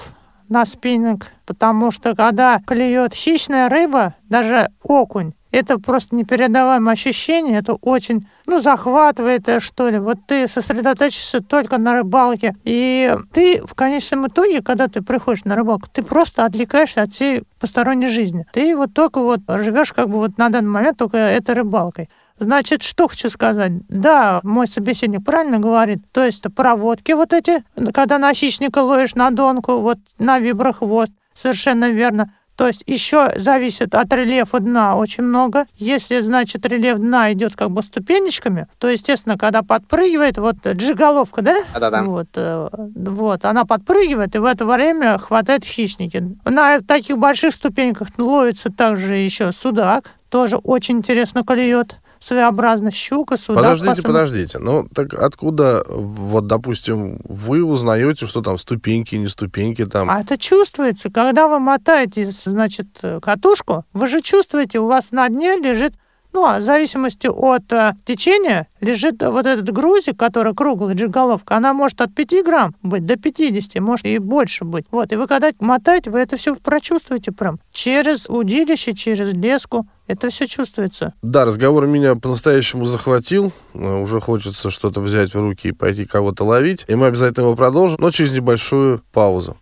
на 0.51 0.67
спиннинг, 0.67 1.29
потому 1.47 1.91
что 1.91 2.15
когда 2.15 2.61
клюет 2.67 3.15
хищная 3.15 3.71
рыба, 3.71 4.15
даже 4.29 4.69
окунь, 4.83 5.33
это 5.51 5.79
просто 5.79 6.15
непередаваемое 6.15 6.95
ощущение, 6.95 7.59
это 7.59 7.75
очень, 7.75 8.27
ну, 8.47 8.59
захватывает, 8.59 9.49
э, 9.49 9.61
что 9.61 9.89
ли. 9.89 9.99
Вот 9.99 10.19
ты 10.27 10.49
сосредоточишься 10.49 11.41
только 11.41 11.79
на 11.79 11.95
рыбалке, 11.95 12.55
и 12.65 13.15
ты 13.33 13.65
в 13.65 13.75
конечном 13.75 14.27
итоге, 14.27 14.63
когда 14.63 14.89
ты 14.89 15.03
приходишь 15.03 15.45
на 15.45 15.57
рыбалку, 15.57 15.89
ты 15.93 16.03
просто 16.03 16.45
отвлекаешься 16.45 17.03
от 17.03 17.13
всей 17.13 17.43
посторонней 17.61 18.09
жизни. 18.09 18.47
Ты 18.53 18.77
вот 18.77 18.93
только 18.93 19.21
вот 19.21 19.41
живешь 19.49 19.93
как 19.93 20.09
бы 20.09 20.19
вот 20.19 20.39
на 20.39 20.49
данный 20.51 20.71
момент 20.71 20.99
только 20.99 21.17
этой 21.17 21.55
рыбалкой. 21.55 22.09
Значит, 22.41 22.85
что 22.85 23.09
хочу 23.09 23.31
сказать? 23.31 23.73
Да, 23.89 24.41
мой 24.45 24.69
собеседник 24.69 25.25
правильно 25.25 25.59
говорит. 25.59 26.01
То 26.13 26.25
есть 26.25 26.45
проводки 26.55 27.13
вот 27.13 27.33
эти, 27.33 27.65
когда 27.93 28.19
на 28.19 28.33
хищника 28.33 28.79
ловишь 28.79 29.17
на 29.17 29.31
донку, 29.31 29.79
вот 29.79 29.99
на 30.19 30.39
виброхвост, 30.39 31.11
совершенно 31.35 31.91
верно. 31.91 32.33
То 32.59 32.67
есть 32.67 32.83
еще 32.87 33.33
зависит 33.37 33.95
от 33.95 34.13
рельефа 34.13 34.59
дна 34.59 34.97
очень 34.97 35.23
много. 35.23 35.67
Если, 35.77 36.19
значит, 36.19 36.67
рельеф 36.67 36.99
дна 36.99 37.33
идет 37.33 37.55
как 37.55 37.71
бы 37.71 37.85
ступенечками, 37.85 38.67
то, 38.81 38.89
естественно, 38.89 39.39
когда 39.39 39.63
подпрыгивает, 39.63 40.39
вот 40.39 40.57
джиголовка, 40.67 41.43
да? 41.43 41.63
Да-да-да. 41.73 42.03
Вот, 42.03 42.27
э, 42.35 42.69
вот, 42.97 43.45
она 43.45 43.65
подпрыгивает, 43.65 44.35
и 44.35 44.39
в 44.39 44.45
это 44.45 44.67
время 44.67 45.19
хватает 45.19 45.65
хищники. 45.65 46.37
На 46.45 46.81
таких 46.81 47.17
больших 47.17 47.55
ступеньках 47.55 48.09
ловится 48.19 48.73
также 48.73 49.15
еще 49.15 49.53
судак, 49.53 50.11
тоже 50.29 50.57
очень 50.57 50.99
интересно 50.99 51.45
клюет. 51.45 51.95
Своеобразно 52.21 52.91
щука, 52.91 53.37
судак. 53.37 53.63
Подождите, 53.63 53.89
посмотри. 53.91 54.13
подождите. 54.13 54.59
Ну, 54.59 54.89
так 54.95 55.15
откуда, 55.15 55.85
вот, 55.89 56.47
допустим, 56.47 57.21
вы 57.25 57.63
узнаете, 57.63 58.27
что 58.27 58.43
там 58.43 58.59
ступеньки, 58.59 59.15
не 59.15 59.29
ступеньки 59.29 59.87
там? 59.87 60.11
А 60.11 60.21
это 60.21 60.37
чувствуется, 60.37 61.11
когда 61.11 61.49
вы 61.49 61.59
мотаете, 61.59 62.29
значит, 62.31 62.89
э, 63.03 63.21
катушку, 63.21 63.85
вы 63.93 64.07
же 64.09 64.21
чувствуете, 64.21 64.81
у 64.81 64.87
вас 64.87 65.13
на 65.13 65.29
дне 65.29 65.57
лежит, 65.57 65.95
ну, 66.33 66.45
а 66.45 66.59
в 66.59 66.63
зависимости 66.63 67.27
от 67.27 67.73
э, 67.73 67.95
течения, 68.05 68.69
лежит 68.81 69.23
вот 69.23 69.47
этот 69.47 69.71
грузик, 69.73 70.19
который 70.19 70.55
круглый, 70.55 70.95
джиголовка, 70.95 71.57
она 71.57 71.73
может 71.73 72.01
от 72.01 72.15
5 72.15 72.45
грамм 72.45 72.75
быть 72.83 73.07
до 73.07 73.17
50, 73.17 73.81
может 73.81 74.07
и 74.07 74.19
больше 74.19 74.65
быть. 74.65 74.85
Вот, 74.91 75.13
и 75.13 75.17
вы 75.17 75.27
когда 75.27 75.51
мотаете, 75.61 76.11
вы 76.11 76.19
это 76.19 76.37
все 76.37 76.55
прочувствуете 76.55 77.33
прям 77.33 77.59
через 77.73 78.27
удилище, 78.29 78.95
через 78.95 79.33
леску. 79.33 79.87
Это 80.09 80.31
все 80.31 80.47
чувствуется. 80.47 81.13
Да, 81.21 81.45
разговор 81.45 81.87
меня 81.87 82.17
по-настоящему 82.17 82.87
захватил. 82.87 83.53
Э, 83.75 84.01
Уже 84.01 84.21
хочется 84.21 84.71
что-то 84.71 85.01
взять 85.03 85.35
в 85.35 85.41
руки 85.41 85.69
и 85.69 85.73
пойти 85.73 86.07
кого-то 86.07 86.45
ловить. 86.45 86.85
И 86.89 86.95
мы 86.95 87.07
обязательно 87.07 87.45
его 87.45 87.55
продолжим, 87.55 87.99
но 88.01 88.11
через 88.11 88.33
небольшую 88.33 89.03
паузу. 89.13 89.59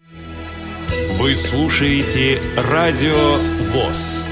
Вы 1.19 1.35
слушаете 1.35 2.41
Радио 2.71 3.37
ВОЗ. 3.73 4.25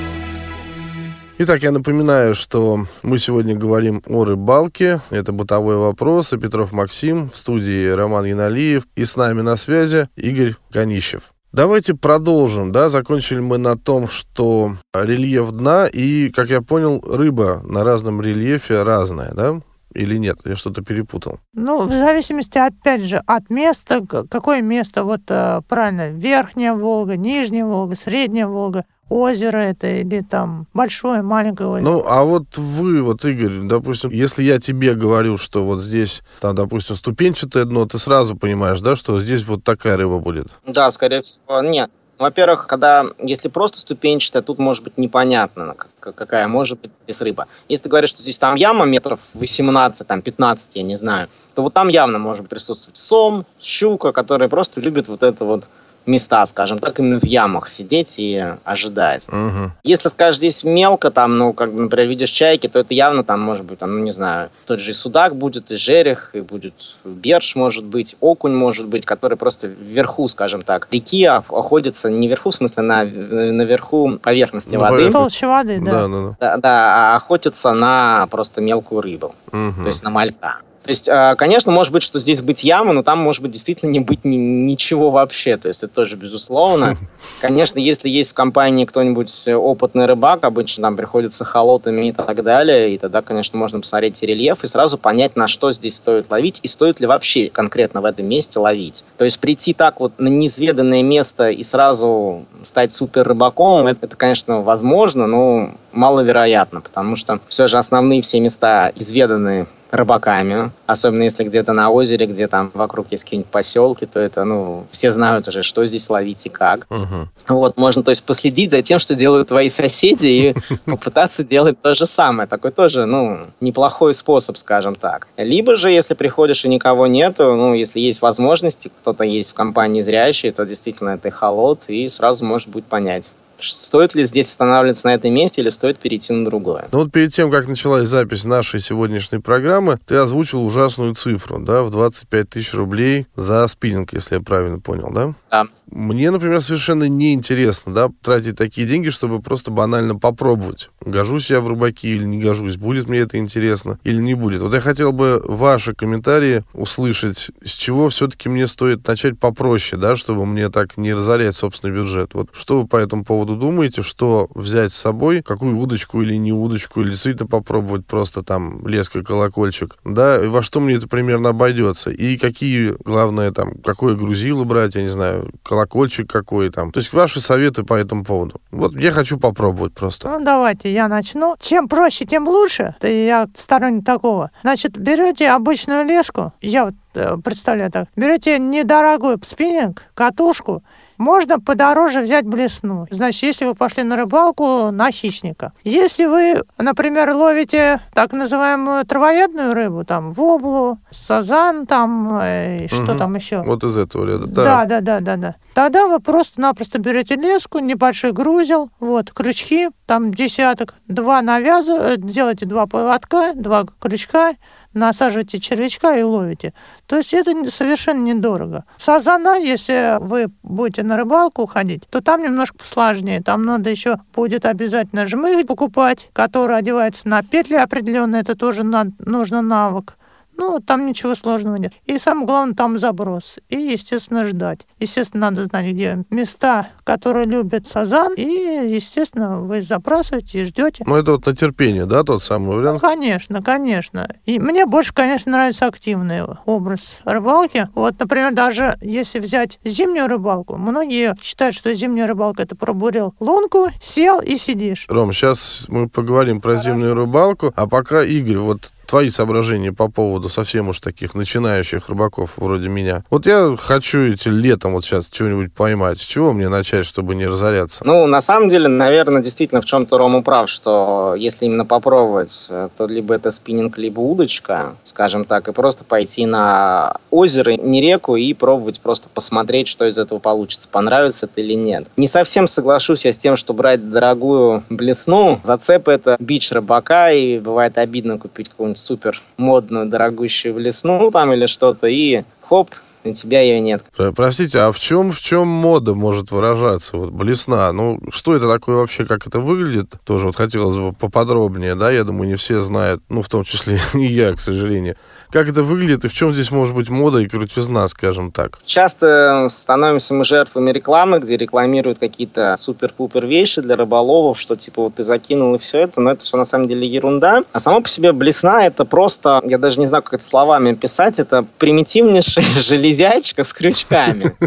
Итак, 1.38 1.62
я 1.64 1.72
напоминаю, 1.72 2.36
что 2.36 2.86
мы 3.02 3.18
сегодня 3.18 3.56
говорим 3.56 4.00
о 4.06 4.24
рыбалке. 4.24 5.00
Это 5.10 5.32
бытовой 5.32 5.76
вопрос. 5.76 6.32
И 6.32 6.38
Петров 6.38 6.70
Максим, 6.70 7.28
в 7.28 7.36
студии 7.36 7.88
Роман 7.88 8.24
Яналиев. 8.24 8.84
И 8.94 9.04
с 9.04 9.16
нами 9.16 9.42
на 9.42 9.56
связи 9.56 10.08
Игорь 10.14 10.54
Конищев. 10.70 11.33
Давайте 11.54 11.94
продолжим, 11.94 12.72
да, 12.72 12.88
закончили 12.88 13.38
мы 13.38 13.58
на 13.58 13.78
том, 13.78 14.08
что 14.08 14.76
рельеф 14.92 15.52
дна 15.52 15.86
и, 15.86 16.28
как 16.30 16.50
я 16.50 16.62
понял, 16.62 17.00
рыба 17.06 17.62
на 17.62 17.84
разном 17.84 18.20
рельефе 18.20 18.82
разная, 18.82 19.32
да? 19.34 19.60
Или 19.92 20.16
нет? 20.16 20.38
Я 20.44 20.56
что-то 20.56 20.82
перепутал. 20.82 21.38
Ну, 21.52 21.86
в 21.86 21.92
зависимости, 21.92 22.58
опять 22.58 23.04
же, 23.04 23.22
от 23.24 23.50
места, 23.50 24.04
какое 24.04 24.62
место, 24.62 25.04
вот 25.04 25.20
э, 25.28 25.60
правильно, 25.68 26.10
верхняя 26.10 26.74
Волга, 26.74 27.16
нижняя 27.16 27.64
Волга, 27.64 27.94
средняя 27.94 28.48
Волга, 28.48 28.84
озеро 29.08 29.58
это 29.58 29.86
или 29.88 30.20
там 30.22 30.66
большое, 30.74 31.22
маленькое 31.22 31.68
озеро. 31.68 31.84
Ну, 31.90 32.04
а 32.06 32.24
вот 32.24 32.56
вы, 32.56 33.02
вот, 33.02 33.24
Игорь, 33.24 33.60
допустим, 33.68 34.10
если 34.10 34.42
я 34.42 34.58
тебе 34.58 34.94
говорю, 34.94 35.36
что 35.36 35.64
вот 35.64 35.80
здесь, 35.82 36.22
там, 36.40 36.54
допустим, 36.54 36.96
ступенчатое 36.96 37.64
дно, 37.64 37.86
ты 37.86 37.98
сразу 37.98 38.36
понимаешь, 38.36 38.80
да, 38.80 38.96
что 38.96 39.20
здесь 39.20 39.44
вот 39.44 39.62
такая 39.64 39.96
рыба 39.96 40.18
будет? 40.18 40.46
Да, 40.66 40.90
скорее 40.90 41.20
всего, 41.20 41.60
нет. 41.62 41.90
Во-первых, 42.16 42.68
когда, 42.68 43.06
если 43.18 43.48
просто 43.48 43.78
ступенчатая, 43.78 44.40
тут 44.40 44.60
может 44.60 44.84
быть 44.84 44.96
непонятно, 44.96 45.74
как- 45.98 46.14
какая 46.14 46.46
может 46.46 46.80
быть 46.80 46.92
здесь 47.02 47.20
рыба. 47.20 47.48
Если 47.68 47.82
ты 47.84 47.88
говоришь, 47.88 48.10
что 48.10 48.22
здесь 48.22 48.38
там 48.38 48.54
яма 48.54 48.84
метров 48.84 49.18
18, 49.34 50.06
там 50.06 50.22
15, 50.22 50.76
я 50.76 50.84
не 50.84 50.94
знаю, 50.94 51.26
то 51.54 51.62
вот 51.62 51.74
там 51.74 51.88
явно 51.88 52.20
может 52.20 52.48
присутствовать 52.48 52.96
сом, 52.96 53.44
щука, 53.60 54.12
которые 54.12 54.48
просто 54.48 54.80
любят 54.80 55.08
вот 55.08 55.24
это 55.24 55.44
вот 55.44 55.64
места, 56.06 56.44
скажем 56.46 56.78
так, 56.78 56.98
именно 57.00 57.18
в 57.18 57.24
ямах 57.24 57.68
сидеть 57.68 58.16
и 58.18 58.44
ожидать. 58.64 59.26
Угу. 59.28 59.72
Если, 59.84 60.08
скажешь, 60.08 60.36
здесь 60.36 60.64
мелко, 60.64 61.10
там, 61.10 61.38
ну, 61.38 61.52
как, 61.52 61.72
например, 61.72 62.08
видишь 62.08 62.30
чайки, 62.30 62.66
то 62.68 62.78
это 62.78 62.92
явно 62.94 63.24
там 63.24 63.40
может 63.40 63.64
быть, 63.64 63.78
там, 63.78 63.96
ну, 63.98 64.04
не 64.04 64.10
знаю, 64.10 64.50
тот 64.66 64.80
же 64.80 64.90
и 64.90 64.94
судак 64.94 65.36
будет, 65.36 65.70
и 65.70 65.76
жерех, 65.76 66.30
и 66.34 66.40
будет 66.40 66.74
берж, 67.04 67.56
может 67.56 67.84
быть, 67.84 68.16
окунь, 68.20 68.54
может 68.54 68.86
быть, 68.86 69.06
который 69.06 69.36
просто 69.38 69.66
вверху, 69.68 70.28
скажем 70.28 70.62
так, 70.62 70.88
реки 70.90 71.26
ох- 71.28 71.50
охотится, 71.50 72.10
не 72.10 72.28
вверху, 72.28 72.50
в 72.50 72.54
смысле, 72.54 72.82
на, 72.82 73.04
наверху 73.04 74.18
поверхности 74.22 74.74
На 74.76 74.80
воды, 74.82 74.96
поверхности. 74.96 75.40
Толще 75.40 75.46
воды, 75.46 75.80
да. 75.80 75.90
Да, 75.92 76.08
да, 76.08 76.08
да. 76.08 76.36
да, 76.40 76.56
да, 76.58 77.12
а 77.12 77.16
охотится 77.16 77.72
на 77.72 78.26
просто 78.30 78.60
мелкую 78.60 79.00
рыбу, 79.00 79.34
Мгм. 79.52 79.82
то 79.82 79.88
есть 79.88 80.02
на 80.04 80.10
малька. 80.10 80.58
То 80.84 80.90
есть, 80.90 81.08
э, 81.08 81.34
конечно, 81.38 81.72
может 81.72 81.92
быть, 81.94 82.02
что 82.02 82.18
здесь 82.18 82.42
быть 82.42 82.62
яма, 82.62 82.92
но 82.92 83.02
там 83.02 83.18
может 83.18 83.40
быть 83.42 83.50
действительно 83.52 83.90
не 83.90 84.00
быть 84.00 84.24
ни- 84.24 84.36
ничего 84.36 85.10
вообще. 85.10 85.56
То 85.56 85.68
есть 85.68 85.82
это 85.82 85.94
тоже 85.94 86.16
безусловно. 86.16 86.98
Конечно, 87.40 87.78
если 87.78 88.10
есть 88.10 88.30
в 88.30 88.34
компании 88.34 88.84
кто-нибудь 88.84 89.48
опытный 89.48 90.04
рыбак, 90.04 90.44
обычно 90.44 90.82
там 90.82 90.96
приходится 90.96 91.44
холотами 91.44 92.08
и 92.08 92.12
так 92.12 92.42
далее, 92.42 92.94
и 92.94 92.98
тогда, 92.98 93.22
конечно, 93.22 93.58
можно 93.58 93.80
посмотреть 93.80 94.22
рельеф 94.22 94.62
и 94.62 94.66
сразу 94.66 94.98
понять, 94.98 95.36
на 95.36 95.48
что 95.48 95.72
здесь 95.72 95.96
стоит 95.96 96.30
ловить 96.30 96.60
и 96.62 96.68
стоит 96.68 97.00
ли 97.00 97.06
вообще 97.06 97.48
конкретно 97.48 98.02
в 98.02 98.04
этом 98.04 98.26
месте 98.26 98.58
ловить. 98.58 99.04
То 99.16 99.24
есть 99.24 99.40
прийти 99.40 99.72
так 99.72 100.00
вот 100.00 100.18
на 100.18 100.28
неизведанное 100.28 101.02
место 101.02 101.48
и 101.48 101.62
сразу 101.62 102.44
стать 102.62 102.92
супер 102.92 103.26
рыбаком, 103.26 103.86
это, 103.86 104.06
это, 104.06 104.16
конечно, 104.16 104.60
возможно, 104.60 105.26
но 105.26 105.70
маловероятно, 105.92 106.80
потому 106.80 107.16
что 107.16 107.40
все 107.48 107.68
же 107.68 107.78
основные 107.78 108.20
все 108.20 108.40
места 108.40 108.92
изведаны 108.94 109.66
рыбаками, 109.94 110.70
особенно 110.86 111.22
если 111.22 111.44
где-то 111.44 111.72
на 111.72 111.90
озере, 111.90 112.26
где 112.26 112.48
там 112.48 112.70
вокруг 112.74 113.06
есть 113.10 113.24
какие-нибудь 113.24 113.50
поселки, 113.50 114.06
то 114.06 114.18
это, 114.18 114.44
ну, 114.44 114.86
все 114.90 115.10
знают 115.10 115.48
уже, 115.48 115.62
что 115.62 115.86
здесь 115.86 116.10
ловить 116.10 116.46
и 116.46 116.48
как. 116.48 116.86
Мгм. 116.90 117.30
Вот, 117.48 117.76
можно, 117.76 118.02
то 118.02 118.10
есть, 118.10 118.24
последить 118.24 118.70
за 118.72 118.82
тем, 118.82 118.98
что 118.98 119.14
делают 119.14 119.48
твои 119.48 119.68
соседи, 119.68 120.26
и 120.26 120.54
попытаться 120.84 121.44
делать 121.44 121.80
то 121.80 121.94
же 121.94 122.06
самое. 122.06 122.48
Такой 122.48 122.72
тоже, 122.72 123.06
ну, 123.06 123.40
неплохой 123.60 124.14
способ, 124.14 124.56
скажем 124.56 124.94
так. 124.94 125.28
Либо 125.36 125.76
же, 125.76 125.90
если 125.90 126.14
приходишь 126.14 126.64
и 126.64 126.68
никого 126.68 127.06
нету, 127.06 127.54
ну, 127.54 127.74
если 127.74 128.00
есть 128.00 128.22
возможности, 128.22 128.90
кто-то 129.00 129.24
есть 129.24 129.52
в 129.52 129.54
компании 129.54 130.02
зрящий, 130.02 130.50
то 130.50 130.64
действительно 130.64 131.10
это 131.10 131.30
холод, 131.30 131.80
и 131.88 132.08
сразу 132.08 132.44
может 132.44 132.68
будет 132.68 132.86
понять, 132.86 133.32
стоит 133.58 134.14
ли 134.14 134.24
здесь 134.24 134.48
останавливаться 134.48 135.08
на 135.08 135.14
этом 135.14 135.32
месте 135.32 135.60
или 135.60 135.68
стоит 135.68 135.98
перейти 135.98 136.32
на 136.32 136.44
другое. 136.44 136.88
Ну 136.92 136.98
вот 137.00 137.12
перед 137.12 137.32
тем, 137.32 137.50
как 137.50 137.66
началась 137.68 138.08
запись 138.08 138.44
нашей 138.44 138.80
сегодняшней 138.80 139.38
программы, 139.38 139.98
ты 140.06 140.16
озвучил 140.16 140.64
ужасную 140.64 141.14
цифру, 141.14 141.58
да, 141.60 141.82
в 141.82 141.90
25 141.90 142.48
тысяч 142.48 142.74
рублей 142.74 143.26
за 143.34 143.66
спиннинг, 143.66 144.12
если 144.12 144.36
я 144.36 144.40
правильно 144.40 144.80
понял, 144.80 145.10
да? 145.12 145.34
Да. 145.50 145.66
Мне, 145.90 146.30
например, 146.30 146.62
совершенно 146.62 147.08
неинтересно, 147.08 147.92
да, 147.92 148.10
тратить 148.22 148.56
такие 148.56 148.86
деньги, 148.86 149.10
чтобы 149.10 149.40
просто 149.40 149.70
банально 149.70 150.16
попробовать, 150.16 150.90
гожусь 151.00 151.50
я 151.50 151.60
в 151.60 151.68
рыбаки 151.68 152.08
или 152.08 152.24
не 152.24 152.42
гожусь, 152.42 152.76
будет 152.76 153.08
мне 153.08 153.20
это 153.20 153.38
интересно 153.38 153.98
или 154.02 154.20
не 154.20 154.34
будет. 154.34 154.62
Вот 154.62 154.74
я 154.74 154.80
хотел 154.80 155.12
бы 155.12 155.42
ваши 155.46 155.94
комментарии 155.94 156.64
услышать, 156.72 157.50
с 157.64 157.72
чего 157.72 158.08
все-таки 158.08 158.48
мне 158.48 158.66
стоит 158.66 159.06
начать 159.06 159.38
попроще, 159.38 160.00
да, 160.00 160.16
чтобы 160.16 160.46
мне 160.46 160.70
так 160.70 160.96
не 160.96 161.12
разорять 161.12 161.54
собственный 161.54 161.94
бюджет. 161.94 162.34
Вот 162.34 162.48
что 162.52 162.80
вы 162.80 162.88
по 162.88 162.96
этому 162.96 163.24
поводу 163.24 163.56
думаете, 163.56 164.02
что 164.02 164.48
взять 164.54 164.92
с 164.92 164.96
собой, 164.96 165.42
какую 165.42 165.78
удочку 165.78 166.22
или 166.22 166.34
не 166.36 166.52
удочку, 166.52 167.02
или 167.02 167.10
действительно 167.10 167.46
попробовать 167.46 168.06
просто 168.06 168.42
там 168.42 168.86
леска, 168.86 169.22
колокольчик, 169.22 169.96
да, 170.04 170.42
и 170.42 170.48
во 170.48 170.62
что 170.62 170.80
мне 170.80 170.94
это 170.94 171.08
примерно 171.08 171.50
обойдется, 171.50 172.10
и 172.10 172.38
какие, 172.38 172.94
главное, 173.04 173.52
там, 173.52 173.74
какое 173.84 174.14
грузило 174.14 174.64
брать, 174.64 174.94
я 174.94 175.02
не 175.02 175.10
знаю, 175.10 175.52
колокольчик 175.74 176.30
какой 176.30 176.70
там. 176.70 176.92
То 176.92 177.00
есть 177.00 177.12
ваши 177.12 177.40
советы 177.40 177.82
по 177.82 177.94
этому 177.94 178.24
поводу. 178.24 178.60
Вот 178.70 178.94
я 178.94 179.10
хочу 179.10 179.38
попробовать 179.38 179.92
просто. 179.92 180.30
Ну, 180.30 180.44
давайте 180.44 180.92
я 180.92 181.08
начну. 181.08 181.56
Чем 181.60 181.88
проще, 181.88 182.24
тем 182.24 182.46
лучше. 182.48 182.94
Я 183.02 183.48
сторонник 183.56 184.04
такого. 184.04 184.50
Значит, 184.62 184.96
берете 184.96 185.50
обычную 185.50 186.04
леску, 186.04 186.52
я 186.60 186.84
вот 186.86 186.94
э, 187.14 187.36
представляю 187.42 187.90
так, 187.90 188.08
берете 188.16 188.58
недорогой 188.58 189.36
спиннинг, 189.44 190.04
катушку, 190.14 190.82
можно 191.18 191.60
подороже 191.60 192.20
взять 192.20 192.46
блесну. 192.46 193.06
Значит, 193.10 193.42
если 193.42 193.64
вы 193.66 193.74
пошли 193.74 194.02
на 194.02 194.16
рыбалку, 194.16 194.90
на 194.90 195.10
хищника. 195.10 195.72
Если 195.84 196.24
вы, 196.26 196.62
например, 196.78 197.30
ловите 197.32 198.00
так 198.14 198.32
называемую 198.32 199.04
травоядную 199.06 199.74
рыбу, 199.74 200.04
там, 200.04 200.30
воблу, 200.32 200.98
сазан, 201.10 201.86
там, 201.86 202.38
э, 202.42 202.86
что 202.88 203.02
Мгм. 203.12 203.18
там 203.18 203.34
еще. 203.36 203.62
Вот 203.62 203.84
из 203.84 203.96
этого 203.96 204.24
ряда. 204.26 204.46
Да, 204.46 204.84
да, 204.84 205.00
да, 205.00 205.20
да, 205.20 205.36
да. 205.36 205.54
Тогда 205.74 206.06
вы 206.06 206.20
просто-напросто 206.20 206.98
берете 206.98 207.34
леску, 207.36 207.78
небольшой 207.78 208.32
грузел, 208.32 208.90
вот, 209.00 209.32
крючки, 209.32 209.88
там 210.06 210.32
десяток, 210.32 210.94
два 211.08 211.42
навязываете, 211.42 212.22
делаете 212.22 212.66
два 212.66 212.86
поводка, 212.86 213.52
два 213.54 213.84
крючка, 214.00 214.54
насаживаете 214.94 215.58
червячка 215.58 216.16
и 216.16 216.22
ловите. 216.22 216.72
То 217.06 217.16
есть 217.16 217.34
это 217.34 217.52
совершенно 217.70 218.22
недорого. 218.24 218.84
Сазана, 218.96 219.56
если 219.56 220.18
вы 220.20 220.48
будете 220.62 221.02
на 221.02 221.16
рыбалку 221.16 221.66
ходить, 221.66 222.08
то 222.08 222.20
там 222.20 222.42
немножко 222.42 222.78
посложнее. 222.78 223.42
Там 223.42 223.64
надо 223.64 223.90
еще 223.90 224.16
будет 224.34 224.64
обязательно 224.64 225.26
жмых 225.26 225.66
покупать, 225.66 226.28
который 226.32 226.76
одевается 226.76 227.28
на 227.28 227.42
петли 227.42 227.74
определенные. 227.74 228.42
Это 228.42 228.56
тоже 228.56 228.82
на- 228.84 229.06
нужно 229.18 229.62
навык. 229.62 230.16
Ну, 230.56 230.80
там 230.80 231.06
ничего 231.06 231.34
сложного 231.34 231.76
нет. 231.76 231.92
И 232.06 232.18
самое 232.18 232.46
главное, 232.46 232.74
там 232.74 232.98
заброс. 232.98 233.58
И, 233.68 233.76
естественно, 233.76 234.46
ждать. 234.46 234.80
Естественно, 235.00 235.50
надо 235.50 235.64
знать, 235.66 235.86
где 235.86 236.24
места, 236.30 236.88
которые 237.04 237.46
любят 237.46 237.86
сазан. 237.86 238.34
И, 238.34 238.42
естественно, 238.44 239.58
вы 239.60 239.82
забрасываете 239.82 240.62
и 240.62 240.64
ждете. 240.64 241.04
Ну, 241.06 241.16
это 241.16 241.32
вот 241.32 241.46
на 241.46 241.54
терпение, 241.56 242.06
да, 242.06 242.22
тот 242.22 242.42
самый 242.42 242.66
Ну, 242.74 242.80
вариант? 242.80 243.00
конечно, 243.00 243.62
конечно. 243.62 244.28
И 244.46 244.58
мне 244.58 244.86
больше, 244.86 245.12
конечно, 245.12 245.52
нравится 245.52 245.86
активный 245.86 246.42
образ 246.66 247.20
рыбалки. 247.24 247.88
Вот, 247.94 248.18
например, 248.18 248.52
даже 248.54 248.96
если 249.00 249.38
взять 249.40 249.78
зимнюю 249.84 250.28
рыбалку, 250.28 250.76
многие 250.76 251.34
считают, 251.42 251.74
что 251.74 251.92
зимняя 251.94 252.26
рыбалка 252.26 252.62
это 252.62 252.76
пробурил 252.76 253.34
лунку, 253.40 253.88
сел 254.00 254.40
и 254.40 254.56
сидишь. 254.56 255.06
Ром, 255.08 255.32
сейчас 255.32 255.86
мы 255.88 256.08
поговорим 256.08 256.60
про 256.60 256.76
зимнюю 256.76 257.14
рыбалку, 257.14 257.72
а 257.76 257.86
пока, 257.86 258.22
Игорь, 258.24 258.58
вот 258.58 258.92
твои 259.14 259.30
соображения 259.30 259.92
по 259.92 260.10
поводу 260.10 260.48
совсем 260.48 260.88
уж 260.88 260.98
таких 260.98 261.36
начинающих 261.36 262.08
рыбаков 262.08 262.54
вроде 262.56 262.88
меня. 262.88 263.22
Вот 263.30 263.46
я 263.46 263.76
хочу 263.78 264.22
эти 264.22 264.48
летом 264.48 264.94
вот 264.94 265.04
сейчас 265.04 265.28
чего-нибудь 265.30 265.72
поймать. 265.72 266.20
С 266.20 266.26
чего 266.26 266.52
мне 266.52 266.68
начать, 266.68 267.06
чтобы 267.06 267.36
не 267.36 267.46
разоряться? 267.46 268.04
Ну, 268.04 268.26
на 268.26 268.40
самом 268.40 268.68
деле, 268.68 268.88
наверное, 268.88 269.40
действительно 269.40 269.80
в 269.80 269.84
чем-то 269.84 270.18
Рома 270.18 270.42
прав, 270.42 270.68
что 270.68 271.36
если 271.38 271.66
именно 271.66 271.84
попробовать, 271.84 272.66
э, 272.70 272.88
то 272.96 273.06
либо 273.06 273.34
это 273.34 273.52
спиннинг, 273.52 273.98
либо 273.98 274.18
удочка, 274.18 274.96
скажем 275.04 275.44
так, 275.44 275.68
и 275.68 275.72
просто 275.72 276.02
пойти 276.02 276.44
на 276.44 277.16
озеро, 277.30 277.70
не 277.70 278.00
реку, 278.00 278.34
и 278.34 278.52
пробовать 278.52 279.00
просто 279.00 279.28
посмотреть, 279.32 279.86
что 279.86 280.08
из 280.08 280.18
этого 280.18 280.40
получится, 280.40 280.88
понравится 280.90 281.46
это 281.46 281.60
или 281.60 281.74
нет. 281.74 282.08
Не 282.16 282.26
совсем 282.26 282.66
соглашусь 282.66 283.26
я 283.26 283.32
с 283.32 283.38
тем, 283.38 283.56
что 283.56 283.74
брать 283.74 284.10
дорогую 284.10 284.82
блесну. 284.90 285.60
Зацеп 285.62 286.08
это 286.08 286.36
бич 286.40 286.72
рыбака, 286.72 287.30
и 287.30 287.60
бывает 287.60 287.96
обидно 287.96 288.38
купить 288.38 288.70
какую-нибудь 288.70 289.03
супер 289.04 289.40
модную, 289.56 290.06
дорогущую 290.06 290.74
блесну 290.74 291.30
там 291.30 291.52
или 291.52 291.66
что-то, 291.66 292.06
и 292.06 292.42
хоп, 292.62 292.90
у 293.26 293.32
тебя 293.32 293.62
ее 293.62 293.80
нет. 293.80 294.04
Про- 294.16 294.32
Простите, 294.32 294.78
а 294.80 294.92
в 294.92 295.00
чем, 295.00 295.32
в 295.32 295.40
чем 295.40 295.66
мода 295.66 296.14
может 296.14 296.50
выражаться? 296.50 297.16
Вот 297.16 297.30
блесна. 297.30 297.90
Ну, 297.92 298.20
что 298.30 298.54
это 298.54 298.68
такое 298.70 298.96
вообще, 298.96 299.24
как 299.24 299.46
это 299.46 299.60
выглядит? 299.60 300.12
Тоже 300.24 300.46
вот 300.46 300.56
хотелось 300.56 300.96
бы 300.96 301.12
поподробнее, 301.12 301.94
да? 301.94 302.10
Я 302.12 302.24
думаю, 302.24 302.48
не 302.48 302.56
все 302.56 302.80
знают, 302.80 303.22
ну, 303.30 303.40
в 303.42 303.48
том 303.48 303.64
числе 303.64 303.98
и 304.14 304.26
я, 304.26 304.54
к 304.54 304.60
сожалению. 304.60 305.16
Как 305.54 305.68
это 305.68 305.84
выглядит 305.84 306.24
и 306.24 306.28
в 306.28 306.34
чем 306.34 306.52
здесь 306.52 306.72
может 306.72 306.96
быть 306.96 307.10
мода 307.10 307.38
и 307.38 307.46
крутизна, 307.46 308.08
скажем 308.08 308.50
так? 308.50 308.80
Часто 308.84 309.68
становимся 309.70 310.34
мы 310.34 310.42
жертвами 310.42 310.90
рекламы, 310.90 311.38
где 311.38 311.56
рекламируют 311.56 312.18
какие-то 312.18 312.76
супер-пупер 312.76 313.46
вещи 313.46 313.80
для 313.80 313.94
рыболовов, 313.94 314.58
что 314.58 314.74
типа 314.74 315.02
вот 315.02 315.14
ты 315.14 315.22
закинул 315.22 315.72
и 315.76 315.78
все 315.78 315.98
это, 315.98 316.20
но 316.20 316.32
это 316.32 316.44
все 316.44 316.56
на 316.56 316.64
самом 316.64 316.88
деле 316.88 317.06
ерунда. 317.06 317.62
А 317.72 317.78
само 317.78 318.00
по 318.00 318.08
себе 318.08 318.32
блесна 318.32 318.84
это 318.84 319.04
просто, 319.04 319.60
я 319.64 319.78
даже 319.78 320.00
не 320.00 320.06
знаю, 320.06 320.24
как 320.24 320.34
это 320.34 320.42
словами 320.42 320.90
описать, 320.90 321.38
это 321.38 321.64
примитивнейшая 321.78 322.64
железячка 322.82 323.62
с 323.62 323.72
крючками. 323.72 324.56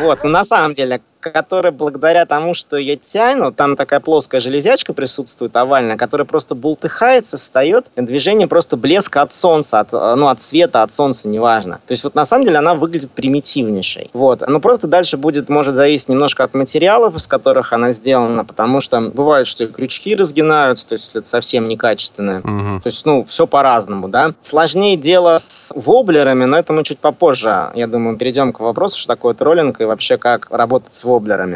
Вот, 0.00 0.24
но 0.24 0.30
на 0.30 0.44
самом 0.44 0.74
деле 0.74 1.00
которая 1.30 1.72
благодаря 1.72 2.26
тому, 2.26 2.54
что 2.54 2.76
ее 2.76 2.96
тянут, 2.96 3.56
там 3.56 3.76
такая 3.76 4.00
плоская 4.00 4.40
железячка 4.40 4.92
присутствует, 4.92 5.56
овальная, 5.56 5.96
которая 5.96 6.26
просто 6.26 6.54
бултыхается, 6.54 7.36
встает, 7.36 7.86
движение 7.96 8.46
просто 8.46 8.76
блеска 8.76 9.22
от 9.22 9.32
солнца, 9.32 9.80
от, 9.80 9.88
э, 9.92 10.14
ну, 10.16 10.28
от 10.28 10.40
света, 10.40 10.82
от 10.82 10.92
солнца, 10.92 11.28
неважно. 11.28 11.80
То 11.86 11.92
есть 11.92 12.04
вот 12.04 12.14
на 12.14 12.24
самом 12.24 12.44
деле 12.44 12.58
она 12.58 12.74
выглядит 12.74 13.10
примитивнейшей. 13.10 14.10
Вот. 14.12 14.42
Но 14.46 14.60
просто 14.60 14.86
дальше 14.86 15.16
будет, 15.16 15.48
может 15.48 15.74
зависеть 15.74 16.08
немножко 16.08 16.44
от 16.44 16.54
материалов, 16.54 17.16
из 17.16 17.26
которых 17.26 17.72
она 17.72 17.92
сделана, 17.92 18.44
потому 18.44 18.80
что 18.80 19.00
бывает, 19.00 19.46
что 19.46 19.64
и 19.64 19.66
крючки 19.66 20.14
разгинаются, 20.14 20.88
то 20.88 20.94
есть 20.94 21.14
это 21.14 21.28
совсем 21.28 21.68
некачественное. 21.68 22.40
Мгм. 22.42 22.80
То 22.80 22.86
есть, 22.86 23.04
ну, 23.06 23.24
все 23.24 23.46
по-разному, 23.46 24.08
да. 24.08 24.32
Сложнее 24.40 24.96
дело 24.96 25.38
с 25.38 25.72
воблерами, 25.74 26.44
но 26.44 26.58
это 26.58 26.72
мы 26.72 26.84
чуть 26.84 26.98
попозже, 26.98 27.70
я 27.74 27.86
думаю, 27.86 28.16
перейдем 28.16 28.52
к 28.52 28.60
вопросу, 28.60 28.98
что 28.98 29.08
такое 29.08 29.34
троллинг 29.34 29.80
и 29.80 29.84
вообще 29.84 30.16
как 30.16 30.48
работать 30.50 30.94
с 30.94 31.04
воблерами. 31.04 31.13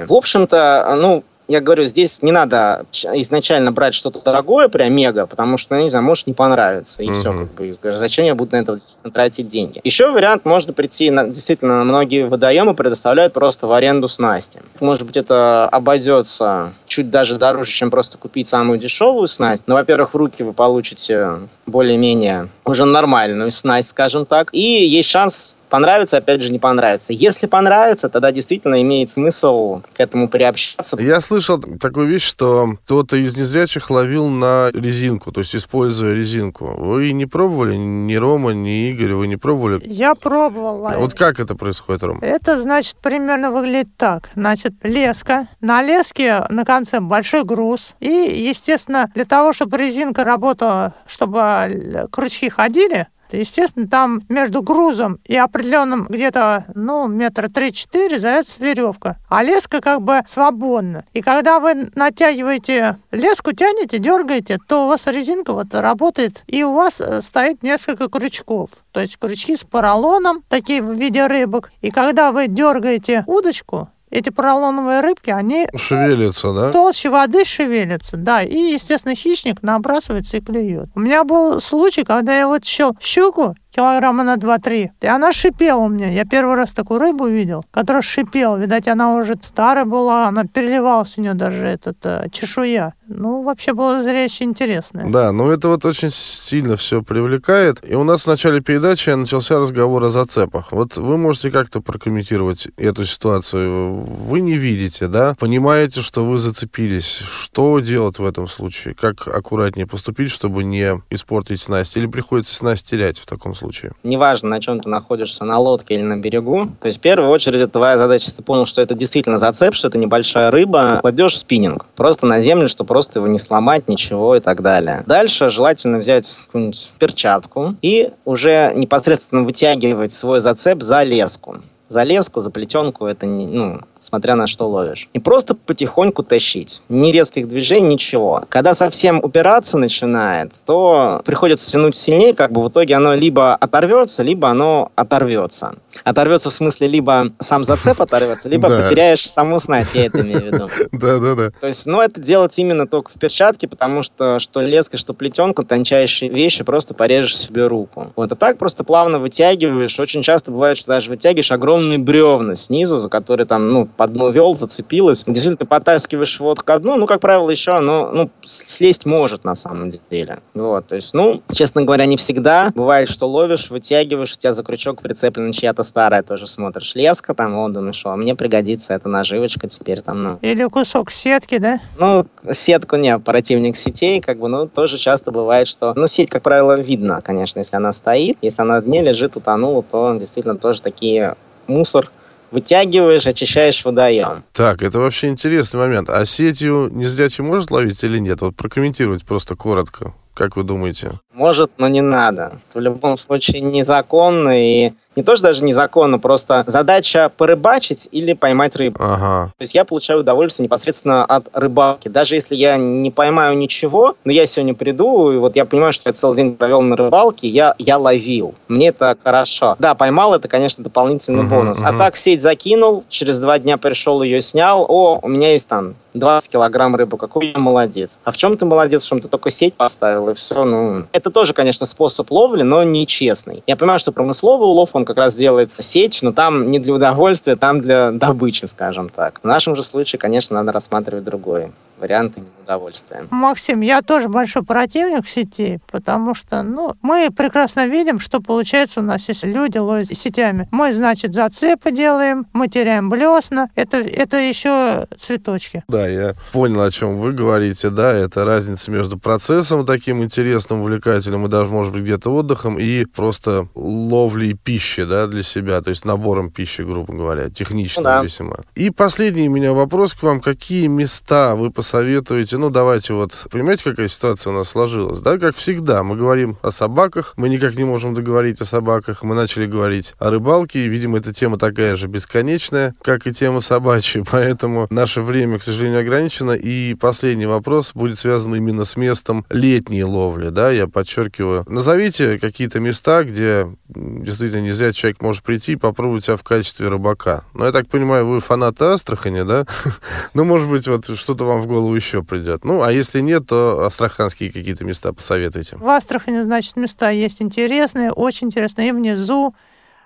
В 0.08 0.14
общем-то, 0.14 0.96
ну, 1.00 1.24
я 1.48 1.62
говорю, 1.62 1.86
здесь 1.86 2.18
не 2.20 2.30
надо 2.30 2.84
изначально 2.92 3.72
брать 3.72 3.94
что-то 3.94 4.20
дорогое, 4.22 4.68
прям 4.68 4.92
мега, 4.94 5.26
потому 5.26 5.56
что, 5.56 5.76
ну, 5.76 5.82
не 5.82 5.88
знаю, 5.88 6.04
может 6.04 6.26
не 6.26 6.34
понравится, 6.34 7.02
и 7.02 7.10
все, 7.10 7.32
Мгм. 7.32 7.48
как 7.48 7.66
бы, 7.66 7.96
зачем 7.96 8.26
я 8.26 8.34
буду 8.34 8.52
на 8.54 8.60
это 8.60 8.76
тратить 9.10 9.48
деньги. 9.48 9.80
Еще 9.82 10.10
вариант, 10.10 10.44
можно 10.44 10.74
прийти, 10.74 11.10
на, 11.10 11.26
действительно, 11.26 11.84
многие 11.84 12.26
водоемы 12.28 12.74
предоставляют 12.74 13.32
просто 13.32 13.66
в 13.66 13.72
аренду 13.72 14.08
снасти. 14.08 14.60
Может 14.80 15.06
быть, 15.06 15.16
это 15.16 15.66
обойдется 15.70 16.74
чуть 16.86 17.10
даже 17.10 17.36
дороже, 17.36 17.72
чем 17.72 17.90
просто 17.90 18.18
купить 18.18 18.46
самую 18.46 18.78
дешевую 18.78 19.26
снасть, 19.26 19.62
но, 19.66 19.76
во-первых, 19.76 20.12
в 20.12 20.16
руки 20.18 20.42
вы 20.42 20.52
получите 20.52 21.30
более-менее 21.66 22.48
уже 22.66 22.84
нормальную 22.84 23.50
снасть, 23.52 23.88
скажем 23.88 24.26
так, 24.26 24.50
и 24.52 24.86
есть 24.86 25.08
шанс 25.08 25.54
понравится, 25.68 26.18
опять 26.18 26.42
же, 26.42 26.50
не 26.50 26.58
понравится. 26.58 27.12
Если 27.12 27.46
понравится, 27.46 28.08
тогда 28.08 28.32
действительно 28.32 28.80
имеет 28.82 29.10
смысл 29.10 29.80
к 29.96 30.00
этому 30.00 30.28
приобщаться. 30.28 31.00
Я 31.00 31.20
слышал 31.20 31.60
такую 31.80 32.06
вещь, 32.08 32.24
что 32.24 32.76
кто-то 32.84 33.16
из 33.16 33.36
незрячих 33.36 33.90
ловил 33.90 34.28
на 34.28 34.70
резинку, 34.72 35.32
то 35.32 35.40
есть 35.40 35.54
используя 35.54 36.14
резинку. 36.14 36.74
Вы 36.76 37.12
не 37.12 37.26
пробовали? 37.26 37.76
Ни 37.76 38.14
Рома, 38.14 38.52
ни 38.52 38.90
Игорь, 38.90 39.12
вы 39.12 39.26
не 39.26 39.36
пробовали? 39.36 39.80
Я 39.84 40.14
пробовала. 40.14 40.94
Вот 40.96 41.14
как 41.14 41.40
это 41.40 41.54
происходит, 41.54 42.02
Ром? 42.02 42.18
Это, 42.20 42.60
значит, 42.60 42.96
примерно 42.96 43.50
выглядит 43.50 43.88
так. 43.96 44.30
Значит, 44.34 44.74
леска. 44.82 45.48
На 45.60 45.82
леске 45.82 46.44
на 46.48 46.64
конце 46.64 47.00
большой 47.00 47.44
груз. 47.44 47.94
И, 48.00 48.08
естественно, 48.08 49.10
для 49.14 49.24
того, 49.24 49.52
чтобы 49.52 49.76
резинка 49.76 50.24
работала, 50.24 50.94
чтобы 51.06 52.08
крючки 52.12 52.48
ходили, 52.48 53.08
естественно, 53.36 53.88
там 53.88 54.22
между 54.28 54.62
грузом 54.62 55.18
и 55.24 55.36
определенным 55.36 56.06
где-то, 56.08 56.66
ну, 56.74 57.06
метра 57.08 57.48
3-4 57.48 58.18
зается 58.18 58.62
веревка. 58.62 59.16
А 59.28 59.42
леска 59.42 59.80
как 59.80 60.02
бы 60.02 60.22
свободна. 60.26 61.04
И 61.12 61.22
когда 61.22 61.60
вы 61.60 61.90
натягиваете 61.94 62.96
леску, 63.10 63.52
тянете, 63.52 63.98
дергаете, 63.98 64.58
то 64.66 64.84
у 64.84 64.88
вас 64.88 65.06
резинка 65.06 65.52
вот 65.52 65.74
работает, 65.74 66.42
и 66.46 66.62
у 66.62 66.72
вас 66.72 67.00
э, 67.00 67.20
стоит 67.20 67.62
несколько 67.62 68.08
крючков. 68.08 68.70
То 68.92 69.00
есть 69.00 69.18
крючки 69.18 69.56
с 69.56 69.64
поролоном, 69.64 70.42
такие 70.48 70.82
в 70.82 70.92
виде 70.92 71.26
рыбок. 71.26 71.70
И 71.80 71.90
когда 71.90 72.32
вы 72.32 72.48
дергаете 72.48 73.24
удочку, 73.26 73.88
эти 74.10 74.30
поролоновые 74.30 75.00
рыбки, 75.00 75.30
они 75.30 75.68
Шевелится, 75.76 76.52
да? 76.52 76.72
толще 76.72 77.10
воды 77.10 77.44
шевелятся, 77.44 78.16
да, 78.16 78.42
и, 78.42 78.72
естественно, 78.72 79.14
хищник 79.14 79.62
набрасывается 79.62 80.36
и 80.36 80.40
клюет. 80.40 80.88
У 80.94 81.00
меня 81.00 81.24
был 81.24 81.60
случай, 81.60 82.04
когда 82.04 82.36
я 82.36 82.48
вот 82.48 82.64
щел 82.64 82.96
щуку, 83.00 83.54
килограмма 83.78 84.24
на 84.24 84.34
2-3. 84.34 84.88
И 85.00 85.06
она 85.06 85.32
шипела 85.32 85.78
у 85.78 85.88
меня. 85.88 86.10
Я 86.10 86.24
первый 86.24 86.56
раз 86.56 86.72
такую 86.72 86.98
рыбу 86.98 87.28
видел, 87.28 87.64
которая 87.70 88.02
шипела. 88.02 88.56
Видать, 88.56 88.88
она 88.88 89.14
уже 89.14 89.36
старая 89.40 89.84
была, 89.84 90.26
она 90.26 90.44
переливалась 90.44 91.14
у 91.16 91.20
нее 91.20 91.34
даже 91.34 91.64
этот 91.64 91.98
э, 92.02 92.26
чешуя. 92.32 92.94
Ну, 93.06 93.42
вообще 93.42 93.72
было 93.72 94.02
зрелище 94.02 94.44
интересное. 94.44 95.06
Да, 95.08 95.32
ну 95.32 95.50
это 95.50 95.68
вот 95.68 95.84
очень 95.86 96.10
сильно 96.10 96.74
все 96.76 97.02
привлекает. 97.02 97.78
И 97.88 97.94
у 97.94 98.02
нас 98.02 98.24
в 98.24 98.26
начале 98.26 98.60
передачи 98.60 99.10
начался 99.10 99.58
разговор 99.58 100.04
о 100.04 100.10
зацепах. 100.10 100.72
Вот 100.72 100.96
вы 100.96 101.16
можете 101.16 101.50
как-то 101.50 101.80
прокомментировать 101.80 102.68
эту 102.76 103.04
ситуацию. 103.04 103.94
Вы 103.94 104.40
не 104.40 104.54
видите, 104.54 105.06
да? 105.06 105.36
Понимаете, 105.38 106.02
что 106.02 106.24
вы 106.24 106.38
зацепились. 106.38 107.22
Что 107.42 107.78
делать 107.78 108.18
в 108.18 108.24
этом 108.24 108.48
случае? 108.48 108.94
Как 108.94 109.28
аккуратнее 109.28 109.86
поступить, 109.86 110.32
чтобы 110.32 110.64
не 110.64 111.00
испортить 111.10 111.60
снасть? 111.60 111.96
Или 111.96 112.06
приходится 112.06 112.54
снасть 112.54 112.90
терять 112.90 113.18
в 113.18 113.26
таком 113.26 113.54
случае? 113.54 113.67
Неважно, 114.02 114.50
на 114.50 114.60
чем 114.60 114.80
ты 114.80 114.88
находишься, 114.88 115.44
на 115.44 115.58
лодке 115.58 115.94
или 115.94 116.02
на 116.02 116.16
берегу. 116.16 116.66
То 116.80 116.86
есть 116.86 116.98
в 116.98 117.00
первую 117.00 117.30
очередь 117.30 117.70
твоя 117.72 117.98
задача, 117.98 118.24
если 118.24 118.38
ты 118.38 118.42
понял, 118.42 118.66
что 118.66 118.82
это 118.82 118.94
действительно 118.94 119.38
зацеп, 119.38 119.74
что 119.74 119.88
это 119.88 119.98
небольшая 119.98 120.50
рыба, 120.50 120.98
кладешь 121.00 121.38
спиннинг 121.38 121.86
просто 121.96 122.26
на 122.26 122.40
землю, 122.40 122.68
что 122.68 122.84
просто 122.84 123.18
его 123.18 123.28
не 123.28 123.38
сломать, 123.38 123.88
ничего 123.88 124.36
и 124.36 124.40
так 124.40 124.62
далее. 124.62 125.02
Дальше 125.06 125.50
желательно 125.50 125.98
взять 125.98 126.38
какую-нибудь 126.46 126.92
перчатку 126.98 127.74
и 127.82 128.10
уже 128.24 128.72
непосредственно 128.74 129.42
вытягивать 129.42 130.12
свой 130.12 130.40
зацеп 130.40 130.82
за 130.82 131.02
леску 131.02 131.58
за 131.88 132.02
леску, 132.02 132.40
за 132.40 132.50
плетенку, 132.50 133.06
это 133.06 133.26
не, 133.26 133.46
ну, 133.46 133.80
смотря 134.00 134.34
на 134.36 134.46
что 134.46 134.66
ловишь. 134.68 135.08
И 135.12 135.18
просто 135.18 135.54
потихоньку 135.54 136.22
тащить. 136.22 136.82
Ни 136.88 137.10
резких 137.12 137.48
движений, 137.48 137.94
ничего. 137.94 138.42
Когда 138.48 138.74
совсем 138.74 139.20
упираться 139.22 139.78
начинает, 139.78 140.52
то 140.66 141.22
приходится 141.24 141.70
тянуть 141.70 141.94
сильнее, 141.94 142.34
как 142.34 142.52
бы 142.52 142.62
в 142.62 142.68
итоге 142.68 142.94
оно 142.94 143.14
либо 143.14 143.54
оторвется, 143.54 144.22
либо 144.22 144.48
оно 144.48 144.90
оторвется. 144.94 145.74
Оторвется 146.04 146.50
в 146.50 146.52
смысле 146.52 146.88
либо 146.88 147.32
сам 147.38 147.64
зацеп 147.64 148.00
оторвется, 148.00 148.48
либо 148.48 148.68
Да. 148.68 148.82
потеряешь 148.82 149.28
саму 149.28 149.58
снасть, 149.58 149.94
я 149.94 150.06
это 150.06 150.20
имею 150.20 150.40
в 150.40 150.44
виду. 150.44 150.68
Да-да-да. 150.92 151.50
То 151.60 151.66
есть, 151.66 151.86
ну, 151.86 152.00
это 152.00 152.20
делать 152.20 152.58
именно 152.58 152.86
только 152.86 153.10
в 153.10 153.14
перчатке, 153.14 153.68
потому 153.68 154.02
что 154.02 154.38
что 154.38 154.60
леска, 154.60 154.96
что 154.96 155.14
плетенку, 155.14 155.64
тончайшие 155.64 156.30
вещи, 156.30 156.64
просто 156.64 156.94
порежешь 156.94 157.36
себе 157.36 157.66
руку. 157.66 158.08
Вот, 158.16 158.30
а 158.32 158.36
так 158.36 158.58
просто 158.58 158.84
плавно 158.84 159.18
вытягиваешь. 159.18 159.98
Очень 159.98 160.22
часто 160.22 160.50
бывает, 160.50 160.78
что 160.78 160.88
даже 160.88 161.10
вытягиваешь 161.10 161.52
огромные 161.52 161.98
бревна 161.98 162.54
снизу, 162.56 162.98
за 162.98 163.08
которые 163.08 163.46
там, 163.46 163.68
ну, 163.70 163.87
по 163.96 164.06
дну 164.06 164.30
вел, 164.30 164.56
зацепилось. 164.56 165.24
Действительно, 165.24 165.56
ты 165.56 165.66
потаскиваешь 165.66 166.40
вот 166.40 166.62
ко 166.62 166.78
дну, 166.78 166.96
ну, 166.96 167.06
как 167.06 167.20
правило, 167.20 167.50
еще 167.50 167.72
оно, 167.72 168.10
ну, 168.12 168.30
слезть 168.44 169.06
может 169.06 169.44
на 169.44 169.54
самом 169.54 169.90
деле. 170.10 170.40
Вот, 170.54 170.86
то 170.86 170.96
есть, 170.96 171.14
ну, 171.14 171.42
честно 171.52 171.82
говоря, 171.82 172.06
не 172.06 172.16
всегда. 172.16 172.70
Бывает, 172.74 173.08
что 173.08 173.28
ловишь, 173.28 173.70
вытягиваешь, 173.70 174.34
у 174.34 174.38
тебя 174.38 174.52
за 174.52 174.62
крючок 174.62 175.02
прицеплена 175.02 175.52
чья-то 175.52 175.82
старая, 175.82 176.22
тоже 176.22 176.46
смотришь 176.46 176.94
леска, 176.94 177.34
там, 177.34 177.54
вот, 177.56 177.72
думаешь, 177.72 177.96
что 177.96 178.14
мне 178.16 178.34
пригодится 178.34 178.94
эта 178.94 179.08
наживочка 179.08 179.68
теперь 179.68 180.00
там, 180.00 180.22
ну, 180.22 180.38
Или 180.42 180.64
кусок 180.68 181.10
сетки, 181.10 181.58
да? 181.58 181.80
ну, 181.98 182.26
сетку 182.50 182.96
не, 182.96 183.14
оперативник 183.14 183.76
сетей, 183.76 184.20
как 184.20 184.38
бы, 184.38 184.48
ну, 184.48 184.66
тоже 184.66 184.98
часто 184.98 185.30
бывает, 185.30 185.68
что, 185.68 185.92
ну, 185.94 186.06
сеть, 186.06 186.30
как 186.30 186.42
правило, 186.42 186.78
видно, 186.78 187.20
конечно, 187.22 187.58
если 187.58 187.76
она 187.76 187.92
стоит. 187.92 188.38
Если 188.42 188.62
она 188.62 188.76
на 188.76 188.82
дне 188.82 189.02
лежит, 189.02 189.36
утонула, 189.36 189.82
то 189.82 190.14
действительно 190.18 190.56
тоже 190.56 190.82
такие 190.82 191.34
мусор 191.66 192.10
вытягиваешь, 192.50 193.26
очищаешь 193.26 193.84
водоем. 193.84 194.42
Так, 194.52 194.82
это 194.82 194.98
вообще 194.98 195.28
интересный 195.28 195.80
момент. 195.80 196.10
А 196.10 196.24
сетью 196.26 196.88
незрячий 196.92 197.44
может 197.44 197.70
ловить 197.70 198.02
или 198.04 198.18
нет? 198.18 198.40
Вот 198.40 198.56
прокомментировать 198.56 199.24
просто 199.24 199.56
коротко. 199.56 200.14
Как 200.34 200.56
вы 200.56 200.62
думаете? 200.62 201.18
Может, 201.32 201.72
но 201.78 201.88
не 201.88 202.00
надо. 202.00 202.60
В 202.72 202.78
любом 202.78 203.16
случае 203.16 203.60
незаконно 203.60 204.56
и 204.56 204.92
не 205.18 205.24
то, 205.24 205.34
что 205.34 205.46
даже 205.48 205.64
незаконно, 205.64 206.20
просто 206.20 206.62
задача 206.68 207.28
порыбачить 207.36 208.08
или 208.12 208.34
поймать 208.34 208.76
рыбу. 208.76 208.98
Ага. 209.00 209.52
То 209.58 209.62
есть 209.62 209.74
я 209.74 209.84
получаю 209.84 210.20
удовольствие 210.20 210.64
непосредственно 210.66 211.24
от 211.24 211.48
рыбалки. 211.52 212.06
Даже 212.06 212.36
если 212.36 212.54
я 212.54 212.76
не 212.76 213.10
поймаю 213.10 213.58
ничего, 213.58 214.14
но 214.24 214.30
я 214.30 214.46
сегодня 214.46 214.74
приду, 214.74 215.32
и 215.32 215.36
вот 215.38 215.56
я 215.56 215.64
понимаю, 215.64 215.92
что 215.92 216.08
я 216.08 216.12
целый 216.12 216.36
день 216.36 216.54
провел 216.54 216.82
на 216.82 216.94
рыбалке, 216.94 217.48
я, 217.48 217.74
я 217.78 217.98
ловил. 217.98 218.54
Мне 218.68 218.88
это 218.88 219.16
хорошо. 219.22 219.74
Да, 219.80 219.96
поймал, 219.96 220.34
это, 220.34 220.46
конечно, 220.46 220.84
дополнительный 220.84 221.42
Мгм, 221.42 221.50
бонус. 221.50 221.80
мгм. 221.80 221.88
А 221.88 221.98
так 221.98 222.16
сеть 222.16 222.40
закинул, 222.40 223.02
через 223.08 223.40
два 223.40 223.58
дня 223.58 223.76
пришел, 223.76 224.22
ее 224.22 224.40
снял. 224.40 224.86
О, 224.88 225.18
у 225.20 225.28
меня 225.28 225.50
есть 225.50 225.66
там 225.66 225.94
20 226.14 226.50
килограмм 226.52 226.94
рыбы, 226.96 227.16
какой 227.16 227.52
я 227.52 227.58
молодец. 227.58 228.18
А 228.24 228.32
в 228.32 228.36
чем 228.36 228.56
ты 228.56 228.64
молодец, 228.64 229.04
в 229.04 229.08
чем 229.08 229.20
ты 229.20 229.28
только 229.28 229.50
сеть 229.50 229.74
поставил, 229.74 230.28
и 230.30 230.34
все, 230.34 230.64
ну... 230.64 231.04
Это 231.12 231.30
тоже, 231.30 231.54
конечно, 231.54 231.86
способ 231.86 232.30
ловли, 232.30 232.62
но 232.62 232.82
нечестный. 232.82 233.62
Я 233.66 233.76
понимаю, 233.76 233.98
что 233.98 234.12
промысловый 234.12 234.66
улов, 234.68 234.90
он 234.92 235.04
как 235.08 235.16
раз 235.16 235.34
делается 235.36 235.82
сеть, 235.82 236.20
но 236.22 236.32
там 236.32 236.70
не 236.70 236.78
для 236.78 236.92
удовольствия, 236.92 237.56
там 237.56 237.80
для 237.80 238.12
добычи, 238.12 238.66
скажем 238.66 239.08
так. 239.08 239.40
В 239.42 239.44
нашем 239.44 239.74
же 239.74 239.82
случае, 239.82 240.18
конечно, 240.18 240.54
надо 240.54 240.70
рассматривать 240.70 241.24
другой 241.24 241.72
вариант 241.98 242.36
именно 242.68 242.76
удовольствия. 242.78 243.26
Максим, 243.30 243.80
я 243.80 244.02
тоже 244.02 244.28
большой 244.28 244.62
противник 244.62 245.26
сетей, 245.26 245.78
потому 245.90 246.34
что, 246.34 246.62
ну, 246.62 246.94
мы 247.02 247.30
прекрасно 247.34 247.86
видим, 247.86 248.20
что 248.20 248.40
получается 248.40 249.00
у 249.00 249.02
нас, 249.02 249.28
если 249.28 249.48
люди 249.48 249.78
ловят 249.78 250.08
сетями. 250.16 250.68
Мы, 250.70 250.92
значит, 250.92 251.34
зацепы 251.34 251.90
делаем, 251.90 252.46
мы 252.52 252.68
теряем 252.68 253.08
блесна. 253.08 253.68
Это, 253.74 253.98
это 253.98 254.36
еще 254.36 255.06
цветочки. 255.18 255.84
Да, 255.88 256.06
я 256.06 256.34
понял, 256.52 256.82
о 256.82 256.90
чем 256.90 257.18
вы 257.18 257.32
говорите. 257.32 257.90
Да, 257.90 258.12
это 258.12 258.44
разница 258.44 258.90
между 258.90 259.18
процессом 259.18 259.86
таким 259.86 260.22
интересным, 260.22 260.80
увлекательным 260.80 261.46
и 261.46 261.48
даже, 261.48 261.70
может 261.70 261.92
быть, 261.92 262.02
где-то 262.02 262.30
отдыхом 262.30 262.78
и 262.78 263.04
просто 263.04 263.68
ловлей 263.74 264.54
пищи, 264.54 265.04
да, 265.04 265.26
для 265.26 265.42
себя, 265.42 265.80
то 265.80 265.90
есть 265.90 266.04
набором 266.04 266.50
пищи, 266.50 266.82
грубо 266.82 267.14
говоря, 267.14 267.50
техничным 267.50 268.04
Ну 268.04 268.10
да. 268.10 268.22
весьма. 268.22 268.56
И 268.74 268.90
последний 268.90 269.48
у 269.48 269.52
меня 269.52 269.72
вопрос 269.72 270.14
к 270.14 270.22
вам. 270.22 270.40
Какие 270.40 270.86
места 270.86 271.54
вы 271.54 271.70
посоветуете? 271.70 272.57
Ну, 272.58 272.70
давайте 272.70 273.14
вот, 273.14 273.46
понимаете, 273.52 273.84
какая 273.84 274.08
ситуация 274.08 274.52
у 274.52 274.56
нас 274.56 274.70
сложилась, 274.70 275.20
да? 275.20 275.38
Как 275.38 275.54
всегда, 275.54 276.02
мы 276.02 276.16
говорим 276.16 276.56
о 276.60 276.72
собаках, 276.72 277.34
мы 277.36 277.48
никак 277.48 277.76
не 277.76 277.84
можем 277.84 278.14
договорить 278.14 278.60
о 278.60 278.64
собаках, 278.64 279.22
мы 279.22 279.36
начали 279.36 279.66
говорить 279.66 280.14
о 280.18 280.30
рыбалке, 280.30 280.84
и, 280.84 280.88
видимо, 280.88 281.18
эта 281.18 281.32
тема 281.32 281.56
такая 281.56 281.94
же 281.94 282.08
бесконечная, 282.08 282.96
как 283.00 283.28
и 283.28 283.32
тема 283.32 283.60
собачья, 283.60 284.24
поэтому 284.28 284.88
наше 284.90 285.22
время, 285.22 285.60
к 285.60 285.62
сожалению, 285.62 286.00
ограничено, 286.00 286.50
и 286.50 286.94
последний 286.94 287.46
вопрос 287.46 287.92
будет 287.94 288.18
связан 288.18 288.56
именно 288.56 288.84
с 288.84 288.96
местом 288.96 289.46
летней 289.50 290.02
ловли, 290.02 290.48
да, 290.48 290.72
я 290.72 290.88
подчеркиваю. 290.88 291.64
Назовите 291.68 292.40
какие-то 292.40 292.80
места, 292.80 293.22
где 293.22 293.68
действительно 293.88 294.62
не 294.62 294.72
зря 294.72 294.90
человек 294.90 295.22
может 295.22 295.44
прийти 295.44 295.74
и 295.74 295.76
попробовать 295.76 296.24
себя 296.24 296.36
в 296.36 296.42
качестве 296.42 296.88
рыбака. 296.88 297.44
Ну, 297.54 297.66
я 297.66 297.70
так 297.70 297.86
понимаю, 297.86 298.26
вы 298.26 298.40
фанаты 298.40 298.86
Астрахани, 298.86 299.42
да? 299.42 299.64
Ну, 300.34 300.44
может 300.44 300.68
быть, 300.68 300.86
вот 300.88 301.06
что-то 301.16 301.44
вам 301.44 301.60
в 301.60 301.66
голову 301.66 301.94
еще 301.94 302.22
придет. 302.22 302.47
Ну, 302.62 302.82
а 302.82 302.92
если 302.92 303.20
нет, 303.20 303.48
то 303.48 303.84
астраханские 303.84 304.50
какие-то 304.50 304.84
места 304.84 305.12
посоветуйте. 305.12 305.76
В 305.76 305.88
Астрахани, 305.88 306.40
значит, 306.40 306.76
места 306.76 307.10
есть 307.10 307.42
интересные, 307.42 308.12
очень 308.12 308.48
интересные. 308.48 308.88
И 308.88 308.92
внизу, 308.92 309.54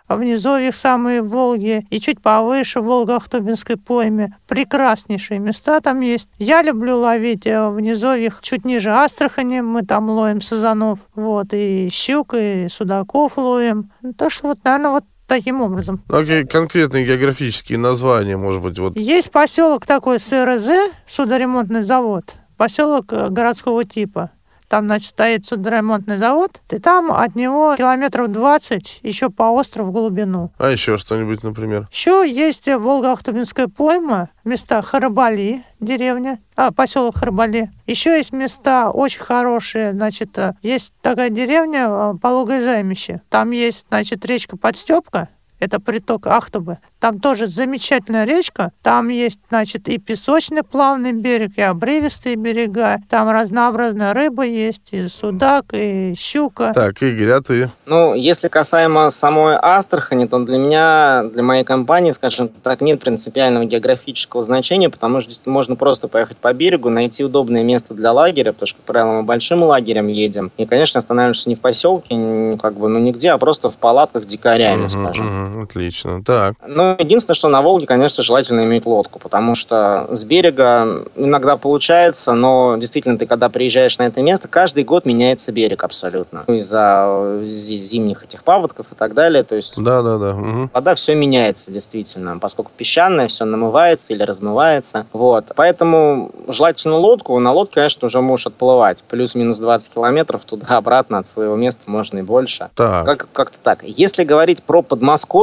а 0.06 0.16
внизу 0.16 0.56
их 0.56 0.74
самые 0.74 1.22
Волги, 1.22 1.86
и 1.90 2.00
чуть 2.00 2.20
повыше 2.20 2.80
в 2.80 2.84
Волго-Ахтубинской 2.84 3.76
пойме. 3.76 4.36
Прекраснейшие 4.48 5.38
места 5.38 5.80
там 5.80 6.00
есть. 6.00 6.28
Я 6.38 6.62
люблю 6.62 6.98
ловить 6.98 7.46
э, 7.46 7.68
в 7.68 7.80
низовьях 7.80 8.40
чуть 8.42 8.64
ниже 8.64 8.90
Астрахани. 8.90 9.60
Мы 9.60 9.82
там 9.82 10.10
ловим 10.10 10.40
сазанов. 10.40 10.98
Вот, 11.14 11.48
и 11.52 11.88
щук, 11.90 12.34
и 12.34 12.68
судаков 12.70 13.38
ловим. 13.38 13.90
Так 14.16 14.32
что 14.32 14.48
вот, 14.48 14.58
наверное, 14.64 14.90
вот 14.90 15.04
таким 15.32 15.62
образом. 15.62 16.02
Какие 16.08 16.44
конкретные 16.44 17.06
географические 17.06 17.78
названия, 17.78 18.36
может 18.36 18.60
быть, 18.60 18.78
вот 18.78 18.96
Есть 18.96 19.30
поселок 19.30 19.86
такой 19.86 20.20
СРЗ, 20.20 20.92
судоремонтный 21.06 21.82
завод, 21.82 22.34
поселок 22.58 23.12
э, 23.12 23.28
городского 23.30 23.84
типа. 23.84 24.30
Там, 24.72 24.86
значит, 24.86 25.10
стоит 25.10 25.44
судоремонтный 25.44 26.16
завод, 26.16 26.62
и 26.70 26.78
там 26.78 27.12
от 27.12 27.34
него 27.34 27.76
километров 27.76 28.32
20 28.32 29.00
еще 29.02 29.28
по 29.28 29.50
острову 29.50 29.90
в 29.90 29.92
глубину. 29.92 30.50
А 30.56 30.70
еще 30.70 30.96
что-нибудь, 30.96 31.42
например? 31.42 31.88
Еще 31.92 32.24
есть 32.26 32.68
Волго-Ахтубинская 32.68 33.68
пойма, 33.68 34.30
места 34.44 34.80
Харабали, 34.80 35.62
деревня, 35.78 36.38
а, 36.56 36.72
поселок 36.72 37.18
Харабали. 37.18 37.70
Еще 37.86 38.16
есть 38.16 38.32
места 38.32 38.90
очень 38.90 39.20
хорошие, 39.20 39.92
значит, 39.92 40.38
э, 40.38 40.54
есть 40.62 40.94
такая 41.02 41.28
деревня 41.28 41.88
э, 41.90 42.14
Пологое 42.22 42.62
займище. 42.62 43.20
Там 43.28 43.50
есть, 43.50 43.84
значит, 43.90 44.24
речка 44.24 44.56
Подстепка, 44.56 45.28
это 45.62 45.78
приток 45.78 46.26
Ахтубы. 46.26 46.78
Там 46.98 47.20
тоже 47.20 47.46
замечательная 47.46 48.24
речка. 48.24 48.72
Там 48.82 49.08
есть, 49.08 49.38
значит, 49.48 49.88
и 49.88 49.98
песочный 49.98 50.64
плавный 50.64 51.12
берег, 51.12 51.52
и 51.56 51.62
обрывистые 51.62 52.34
берега. 52.34 52.98
Там 53.08 53.30
разнообразная 53.30 54.12
рыба 54.12 54.44
есть, 54.44 54.88
и 54.90 55.06
судак, 55.06 55.66
и 55.72 56.14
щука. 56.18 56.72
Так, 56.74 57.00
Игорь, 57.02 57.30
а 57.30 57.42
ты? 57.42 57.70
Ну, 57.86 58.14
если 58.14 58.48
касаемо 58.48 59.10
самой 59.10 59.56
Астрахани, 59.60 60.26
то 60.26 60.40
для 60.44 60.58
меня, 60.58 61.24
для 61.32 61.44
моей 61.44 61.62
компании, 61.62 62.10
скажем 62.10 62.48
так, 62.48 62.80
нет 62.80 63.00
принципиального 63.00 63.64
географического 63.64 64.42
значения, 64.42 64.90
потому 64.90 65.20
что 65.20 65.30
здесь 65.30 65.46
можно 65.46 65.76
просто 65.76 66.08
поехать 66.08 66.38
по 66.38 66.52
берегу, 66.52 66.88
найти 66.88 67.24
удобное 67.24 67.62
место 67.62 67.94
для 67.94 68.10
лагеря, 68.12 68.52
потому 68.52 68.66
что, 68.66 68.78
как 68.78 68.86
правило, 68.86 69.12
мы 69.18 69.22
большим 69.22 69.62
лагерем 69.62 70.08
едем. 70.08 70.50
И, 70.56 70.66
конечно, 70.66 70.98
останавливаемся 70.98 71.48
не 71.48 71.54
в 71.54 71.60
поселке, 71.60 72.58
как 72.60 72.74
бы, 72.74 72.88
ну, 72.88 72.98
нигде, 72.98 73.30
а 73.30 73.38
просто 73.38 73.70
в 73.70 73.76
палатках 73.76 74.26
дикарями, 74.26 74.82
угу, 74.82 74.88
скажем. 74.88 75.26
Угу, 75.26 75.51
отлично. 75.60 76.22
Так. 76.24 76.54
Ну, 76.66 76.96
единственное, 76.98 77.34
что 77.34 77.48
на 77.48 77.62
Волге, 77.62 77.86
конечно, 77.86 78.22
желательно 78.22 78.60
иметь 78.64 78.86
лодку, 78.86 79.18
потому 79.18 79.54
что 79.54 80.06
с 80.10 80.24
берега 80.24 81.04
иногда 81.16 81.56
получается, 81.56 82.32
но 82.34 82.76
действительно, 82.78 83.18
ты 83.18 83.26
когда 83.26 83.48
приезжаешь 83.48 83.98
на 83.98 84.04
это 84.04 84.22
место, 84.22 84.48
каждый 84.48 84.84
год 84.84 85.04
меняется 85.04 85.52
берег 85.52 85.84
абсолютно. 85.84 86.44
Ну, 86.46 86.54
из-за 86.54 87.40
зимних 87.48 88.24
этих 88.24 88.44
паводков 88.44 88.86
и 88.92 88.94
так 88.94 89.14
далее. 89.14 89.42
То 89.42 89.56
есть 89.56 89.74
да, 89.76 90.02
да, 90.02 90.18
да. 90.18 90.30
Угу. 90.30 90.70
вода 90.72 90.94
все 90.94 91.14
меняется 91.14 91.72
действительно, 91.72 92.38
поскольку 92.38 92.70
песчаная, 92.76 93.28
все 93.28 93.44
намывается 93.44 94.12
или 94.12 94.22
размывается. 94.22 95.06
Вот. 95.12 95.52
Поэтому 95.56 96.30
желательно 96.48 96.96
лодку. 96.96 97.38
На 97.38 97.52
лодке, 97.52 97.76
конечно, 97.76 98.06
уже 98.06 98.20
можешь 98.20 98.46
отплывать. 98.46 99.02
Плюс-минус 99.08 99.58
20 99.58 99.94
километров 99.94 100.44
туда-обратно 100.44 101.18
от 101.18 101.26
своего 101.26 101.56
места 101.56 101.82
можно 101.86 102.18
и 102.18 102.22
больше. 102.22 102.68
Так. 102.74 103.06
Как- 103.06 103.28
как-то 103.32 103.58
так. 103.62 103.82
Если 103.82 104.24
говорить 104.24 104.62
про 104.62 104.82
Подмосковье, 104.82 105.41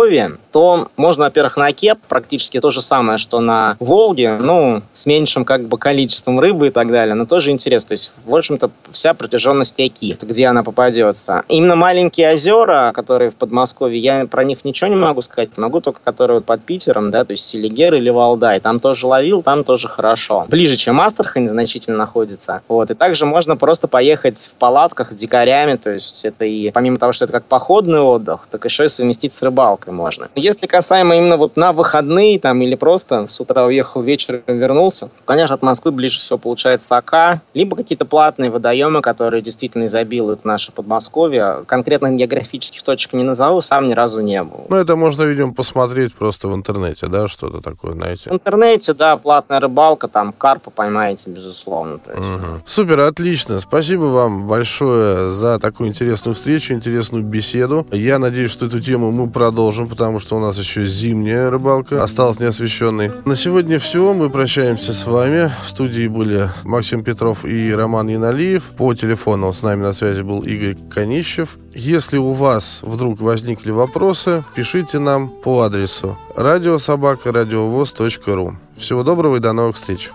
то 0.51 0.87
можно, 0.97 1.25
во-первых, 1.25 1.57
на 1.57 1.71
Кеп 1.71 1.99
практически 2.07 2.59
то 2.59 2.71
же 2.71 2.81
самое, 2.81 3.17
что 3.17 3.39
на 3.39 3.75
Волге, 3.79 4.37
ну, 4.39 4.81
с 4.93 5.05
меньшим 5.05 5.45
как 5.45 5.63
бы 5.65 5.77
количеством 5.77 6.39
рыбы 6.39 6.67
и 6.67 6.71
так 6.71 6.87
далее, 6.87 7.15
но 7.15 7.25
тоже 7.25 7.51
интересно. 7.51 7.89
То 7.89 7.93
есть, 7.93 8.11
в 8.25 8.35
общем-то, 8.35 8.71
вся 8.91 9.13
протяженность 9.13 9.77
реки, 9.77 10.17
где 10.21 10.47
она 10.47 10.63
попадется. 10.63 11.43
Именно 11.47 11.75
маленькие 11.75 12.33
озера, 12.33 12.91
которые 12.95 13.31
в 13.31 13.35
Подмосковье, 13.35 13.99
я 13.99 14.25
про 14.25 14.43
них 14.43 14.65
ничего 14.65 14.89
не 14.89 14.95
могу 14.95 15.21
сказать, 15.21 15.57
могу 15.57 15.81
только 15.81 15.99
которые 16.03 16.37
вот 16.37 16.45
под 16.45 16.61
Питером, 16.61 17.11
да, 17.11 17.25
то 17.25 17.31
есть 17.31 17.47
Селигер 17.47 17.93
или 17.95 18.09
Валдай. 18.09 18.59
Там 18.59 18.79
тоже 18.79 19.07
ловил, 19.07 19.41
там 19.41 19.63
тоже 19.63 19.87
хорошо. 19.87 20.45
Ближе, 20.47 20.77
чем 20.77 20.99
Астрахань 21.01 21.47
значительно 21.47 21.97
находится. 21.97 22.61
Вот. 22.67 22.91
И 22.91 22.93
также 22.93 23.25
можно 23.25 23.55
просто 23.57 23.87
поехать 23.87 24.51
в 24.53 24.59
палатках 24.59 25.13
дикарями, 25.13 25.75
то 25.75 25.91
есть 25.91 26.25
это 26.25 26.45
и 26.45 26.71
помимо 26.71 26.97
того, 26.97 27.11
что 27.11 27.25
это 27.25 27.33
как 27.33 27.45
походный 27.45 28.01
отдых, 28.01 28.47
так 28.49 28.65
еще 28.65 28.85
и 28.85 28.87
совместить 28.87 29.33
с 29.33 29.41
рыбалкой 29.41 29.78
можно. 29.87 30.29
Если 30.35 30.67
касаемо 30.67 31.17
именно 31.17 31.37
вот 31.37 31.57
на 31.57 31.73
выходные 31.73 32.39
там 32.39 32.61
или 32.61 32.75
просто 32.75 33.27
с 33.29 33.39
утра 33.39 33.65
уехал, 33.65 34.01
вечером 34.01 34.41
вернулся, 34.47 35.09
конечно, 35.25 35.55
от 35.55 35.61
Москвы 35.61 35.91
ближе 35.91 36.19
всего 36.19 36.37
получается 36.37 36.97
Ака, 36.97 37.41
либо 37.53 37.75
какие-то 37.75 38.05
платные 38.05 38.49
водоемы, 38.49 39.01
которые 39.01 39.41
действительно 39.41 39.85
изобилуют 39.85 40.45
наше 40.45 40.71
Подмосковье. 40.71 41.63
Конкретных 41.65 42.13
географических 42.13 42.83
точек 42.83 43.13
не 43.13 43.23
назову, 43.23 43.61
сам 43.61 43.87
ни 43.87 43.93
разу 43.93 44.21
не 44.21 44.43
был. 44.43 44.65
Ну, 44.69 44.75
это 44.75 44.95
можно, 44.95 45.23
видимо, 45.23 45.53
посмотреть 45.53 46.13
просто 46.13 46.47
в 46.47 46.55
интернете, 46.55 47.07
да, 47.07 47.27
что-то 47.27 47.61
такое, 47.61 47.93
знаете. 47.93 48.29
В 48.29 48.33
интернете, 48.33 48.93
да, 48.93 49.17
платная 49.17 49.59
рыбалка, 49.59 50.07
там 50.07 50.33
карпа 50.33 50.71
поймаете, 50.71 51.29
безусловно. 51.29 51.99
Мгм. 52.07 52.63
Супер, 52.65 52.99
отлично. 52.99 53.59
Спасибо 53.59 54.03
вам 54.03 54.47
большое 54.47 55.29
за 55.29 55.59
такую 55.59 55.89
интересную 55.89 56.35
встречу, 56.35 56.73
интересную 56.73 57.23
беседу. 57.23 57.85
Я 57.91 58.19
надеюсь, 58.19 58.51
что 58.51 58.65
эту 58.65 58.79
тему 58.79 59.11
мы 59.11 59.29
продолжим, 59.69 59.87
потому 59.87 60.19
что 60.19 60.35
у 60.35 60.39
нас 60.39 60.57
еще 60.57 60.83
зимняя 60.85 61.51
рыбалка 61.51 62.03
осталась 62.03 62.39
неосвещенной. 62.39 63.11
На 63.25 63.35
сегодня 63.35 63.77
все. 63.77 64.13
Мы 64.13 64.31
прощаемся 64.31 64.93
с 64.93 65.05
вами. 65.05 65.51
В 65.63 65.69
студии 65.69 66.07
были 66.07 66.49
Максим 66.63 67.03
Петров 67.03 67.45
и 67.45 67.71
Роман 67.71 68.09
Яналиев. 68.09 68.63
По 68.77 68.95
телефону 68.95 69.53
с 69.53 69.61
нами 69.61 69.83
на 69.83 69.93
связи 69.93 70.23
был 70.23 70.41
Игорь 70.41 70.75
Конищев. 70.89 71.59
Если 71.75 72.17
у 72.17 72.33
вас 72.33 72.81
вдруг 72.83 73.21
возникли 73.21 73.69
вопросы, 73.69 74.43
пишите 74.55 74.97
нам 74.97 75.29
по 75.29 75.61
адресу 75.61 76.17
радиособака.радиовоз.ру. 76.35 78.55
Всего 78.75 79.03
доброго 79.03 79.35
и 79.35 79.39
до 79.39 79.53
новых 79.53 79.75
встреч. 79.75 80.09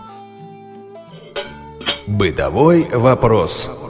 Бытовой 2.09 2.89
вопрос. 2.93 3.84